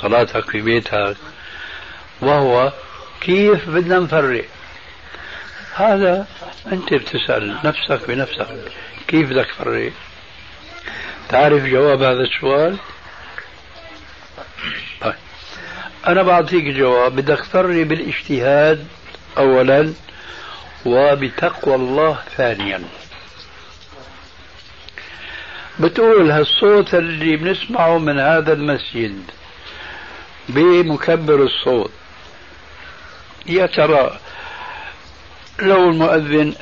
صلاتك 0.00 0.50
في 0.50 0.60
بيتك. 0.60 1.16
وهو 2.20 2.72
كيف 3.20 3.68
بدنا 3.68 3.98
نفرق؟ 3.98 4.44
هذا 5.74 6.26
أنت 6.72 6.94
بتسأل 6.94 7.58
نفسك 7.64 8.08
بنفسك 8.08 8.48
كيف 9.08 9.30
بدك 9.30 9.46
تفرق؟ 9.46 9.92
تعرف 11.28 11.64
جواب 11.64 12.02
هذا 12.02 12.22
السؤال؟ 12.22 12.76
طيب. 15.00 15.14
أنا 16.06 16.22
بعطيك 16.22 16.64
جواب. 16.64 17.16
بدك 17.16 17.38
تفرق 17.38 17.86
بالاجتهاد 17.86 18.86
أولا 19.38 19.92
وبتقوى 20.86 21.74
الله 21.74 22.18
ثانيا. 22.36 22.82
بتقول 25.80 26.30
هالصوت 26.30 26.94
اللي 26.94 27.36
بنسمعه 27.36 27.98
من 27.98 28.18
هذا 28.18 28.52
المسجد 28.52 29.22
بمكبر 30.48 31.42
الصوت. 31.42 31.90
يا 33.46 33.66
ترى 33.66 34.18
لو 35.62 35.90
المؤذن 35.90 36.54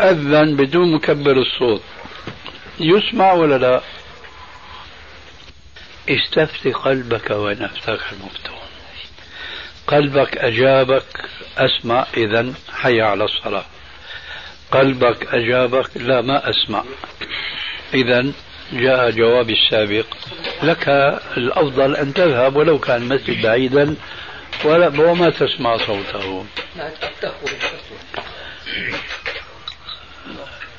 أذن 0.00 0.56
بدون 0.56 0.94
مكبر 0.94 1.32
الصوت 1.32 1.82
يسمع 2.80 3.32
ولا 3.32 3.58
لا؟ 3.58 3.80
استفت 6.08 6.68
قلبك 6.68 7.30
ونفسك 7.30 8.00
المفتون. 8.12 8.56
قلبك 9.86 10.38
أجابك 10.38 11.04
أسمع 11.58 12.06
إذا 12.16 12.52
حي 12.72 13.00
على 13.00 13.24
الصلاة. 13.24 13.64
قلبك 14.70 15.34
أجابك 15.34 15.96
لا 15.96 16.20
ما 16.20 16.50
أسمع. 16.50 16.84
إذا 17.94 18.32
جاء 18.72 19.10
جوابي 19.10 19.52
السابق. 19.52 20.06
لك 20.62 20.88
الأفضل 21.36 21.96
أن 21.96 22.14
تذهب 22.14 22.56
ولو 22.56 22.78
كان 22.78 23.02
المسجد 23.02 23.42
بعيدا 23.42 23.94
ولا 24.64 25.00
وما 25.00 25.30
تسمع 25.30 25.76
صوته. 25.76 26.46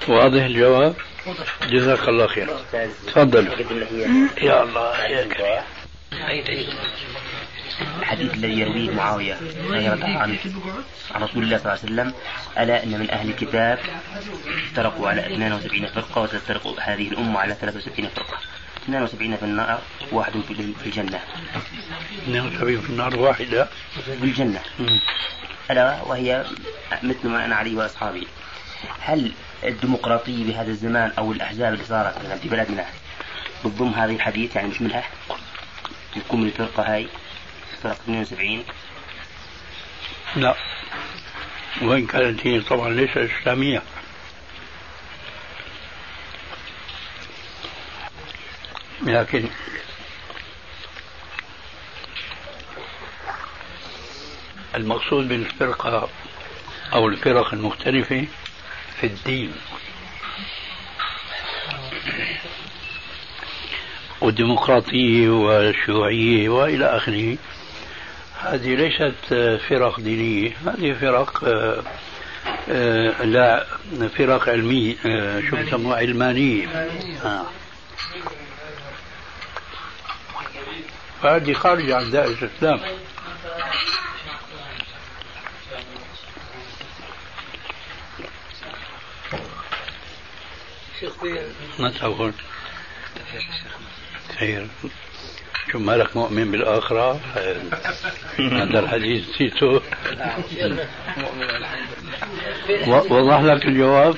واضح 0.08 0.44
الجواب؟ 0.44 0.96
جزاك 1.70 2.10
الله 2.10 2.28
خير. 2.28 2.50
تفضل. 3.08 3.48
يا 4.42 4.64
الله 4.64 5.06
يا 5.06 5.64
الحديث 8.00 8.34
الذي 8.34 8.60
يرويه 8.60 8.92
معاوية 8.92 9.38
عنه 10.04 10.38
عن 11.12 11.24
رسول 11.24 11.44
الله 11.44 11.58
صلى 11.58 11.74
الله 11.74 11.80
عليه 11.84 11.84
وسلم 11.84 12.14
ألا 12.60 12.84
إن 12.84 13.00
من 13.00 13.12
أهل 13.12 13.30
الكتاب 13.30 13.80
افترقوا 14.68 15.10
على 15.10 15.26
72 15.26 15.88
فرقة 15.88 16.22
وستفترق 16.22 16.76
هذه 16.80 17.08
الأمة 17.08 17.40
على 17.40 17.54
73 17.54 18.08
فرقة. 18.08 18.38
72 18.84 19.38
في 19.38 19.44
النار 19.44 19.80
واحد 20.12 20.34
في 20.80 20.86
الجنة. 20.86 21.20
72 22.24 22.82
في 22.82 22.90
النار 22.90 23.20
واحدة 23.20 23.68
في 24.06 24.24
الجنة. 24.24 24.62
ألا 25.72 26.02
وهي 26.02 26.46
مثل 27.04 27.28
ما 27.28 27.46
أنا 27.46 27.56
عليه 27.56 27.76
وأصحابي. 27.78 28.28
هل 29.00 29.32
الديمقراطية 29.64 30.44
بهذا 30.46 30.70
الزمان 30.72 31.12
أو 31.18 31.32
الأحزاب 31.32 31.74
اللي 31.74 31.86
صارت 31.86 32.18
مثلا 32.20 32.36
في 32.38 32.50
بلدنا. 32.50 32.86
بتضم 33.66 33.90
هذه 33.90 34.16
الحديث 34.16 34.56
يعني 34.56 34.68
مش 34.68 34.82
منها 34.82 35.04
تكون 36.16 36.42
من 36.42 36.48
الفرقة 36.48 36.94
هاي 36.94 37.08
فرقة 37.84 37.94
72 37.94 38.64
لا. 40.36 40.56
وإن 41.82 42.08
كانت 42.08 42.48
هي 42.48 42.60
طبعا 42.62 42.90
ليس 42.90 43.18
إسلامية. 43.18 43.82
لكن 49.04 49.50
المقصود 54.76 55.28
بالفرقة 55.28 56.10
أو 56.94 57.08
الفرق 57.08 57.54
المختلفة 57.54 58.28
في 59.02 59.08
الدين. 59.08 59.52
والديمقراطية 64.22 65.30
والشيوعية 65.30 66.50
وإلى 66.50 66.86
آخره. 66.86 67.38
هذه 68.42 68.76
ليست 68.76 69.14
فرق 69.70 70.00
دينية. 70.00 70.52
هذه 70.66 70.94
فرق 70.94 71.44
آه، 71.44 71.84
آه، 72.70 73.24
لا 73.24 73.66
فرق 74.18 74.50
علمية 74.50 74.96
آه، 75.06 75.42
شو 75.50 75.56
بسموها 75.56 75.98
علمانية. 75.98 76.68
آه. 77.26 77.46
فهذه 81.22 81.54
خارجة 81.54 81.96
عن 81.96 82.12
دائرة 82.12 82.38
الإسلام. 82.42 82.80
ما 91.80 91.90
تقول. 91.90 92.34
خير. 94.40 94.68
شو 95.72 95.80
مالك 95.80 96.18
مؤمن 96.18 96.52
بالآخرة؟ 96.52 97.14
هذا 98.62 98.80
الحديث 98.80 99.30
نسيته 99.30 99.82
وضح 102.88 103.40
لك 103.40 103.66
الجواب. 103.66 104.16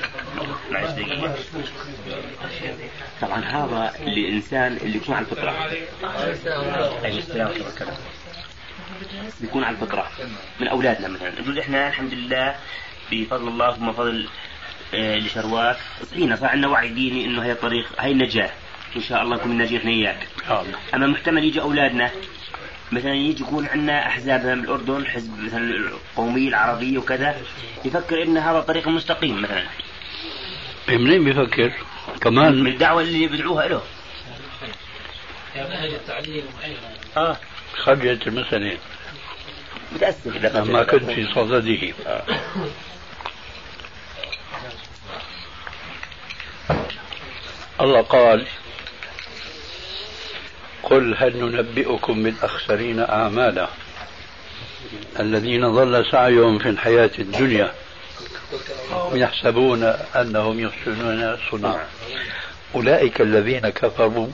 طبعا 3.20 3.44
هذا 3.44 3.92
الإنسان 4.00 4.76
اللي 4.76 4.96
يكون 4.96 5.14
على 5.14 5.24
الفطرة. 5.24 5.70
بيكون 9.40 9.64
على 9.64 9.76
الفطرة. 9.76 10.10
من 10.60 10.68
أولادنا 10.68 11.08
مثلا. 11.08 11.40
نقول 11.40 11.58
إحنا 11.58 11.88
الحمد 11.88 12.14
لله 12.14 12.54
بفضل 13.12 13.48
الله 13.48 13.72
ثم 13.72 13.92
فضل 13.92 14.28
لشرواك 14.94 15.76
صحينا 16.10 16.36
صار 16.36 16.48
عندنا 16.48 16.68
وعي 16.68 16.88
ديني 16.88 17.24
إنه 17.24 17.44
هي 17.44 17.52
الطريق 17.52 17.86
هي 17.98 18.10
النجاه 18.10 18.50
إن 18.96 19.02
شاء 19.02 19.22
الله 19.22 19.36
نكون 19.36 19.62
إحنا 19.62 19.90
إياك. 19.90 20.26
أما 20.94 21.06
محتمل 21.06 21.44
يجي 21.44 21.60
أولادنا 21.60 22.10
مثلا 22.92 23.14
يجي 23.14 23.42
يكون 23.42 23.66
عندنا 23.66 24.06
احزاب 24.06 24.46
من 24.46 24.64
الأردن 24.64 25.06
حزب 25.06 25.38
مثلا 25.38 25.70
القومية 25.70 26.48
العربية 26.48 26.98
وكذا 26.98 27.36
يفكر 27.84 28.22
إن 28.22 28.38
هذا 28.38 28.58
الطريق 28.58 28.88
المستقيم 28.88 29.42
مثلا. 29.42 29.64
منين 30.88 31.24
بيفكر؟ 31.24 31.72
كمان. 32.20 32.62
من 32.62 32.72
الدعوة 32.72 33.02
اللي 33.02 33.26
بيدعوها 33.26 33.68
له. 33.68 33.82
آه. 37.16 37.36
خرجت 37.74 38.26
المسألة 38.26 38.78
متأسف. 39.92 40.44
لما 40.56 40.82
كنت 40.82 41.10
في 41.10 41.26
صدده. 41.34 41.92
الله 47.80 48.00
قال 48.00 48.46
قل 50.82 51.14
هل 51.18 51.36
ننبئكم 51.36 52.22
بالأخسرين 52.22 53.00
أعمالا 53.00 53.68
الذين 55.20 55.68
ضل 55.68 56.06
سعيهم 56.12 56.58
في 56.58 56.68
الحياة 56.68 57.10
الدنيا 57.18 57.72
يحسبون 59.12 59.82
أنهم 60.16 60.60
يحسنون 60.60 61.36
صنعا 61.50 61.86
أولئك 62.74 63.20
الذين 63.20 63.68
كفروا 63.68 64.28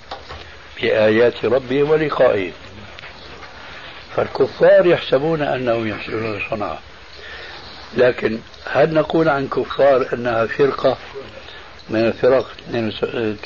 بآيات 0.83 1.45
ربهم 1.45 1.91
ولقائه 1.91 2.53
فالكفار 4.17 4.87
يحسبون 4.87 5.43
أنهم 5.43 5.89
يحسنون 5.89 6.41
صنعا 6.51 6.79
لكن 7.97 8.39
هل 8.71 8.95
نقول 8.95 9.29
عن 9.29 9.49
كفار 9.49 10.09
أنها 10.13 10.47
فرقة؟ 10.47 10.99
من 11.91 12.01
الفرق 12.01 12.47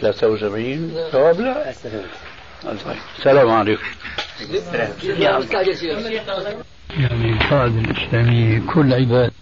73 0.00 0.92
جواب 1.12 1.40
لا. 1.40 1.64
طيب 2.64 2.96
السلام 3.18 3.50
عليكم. 3.50 3.82
يعني 6.98 7.32
القاعدة 7.32 7.80
الإسلامية 7.80 8.62
كل 8.74 8.94
عباد. 8.94 9.32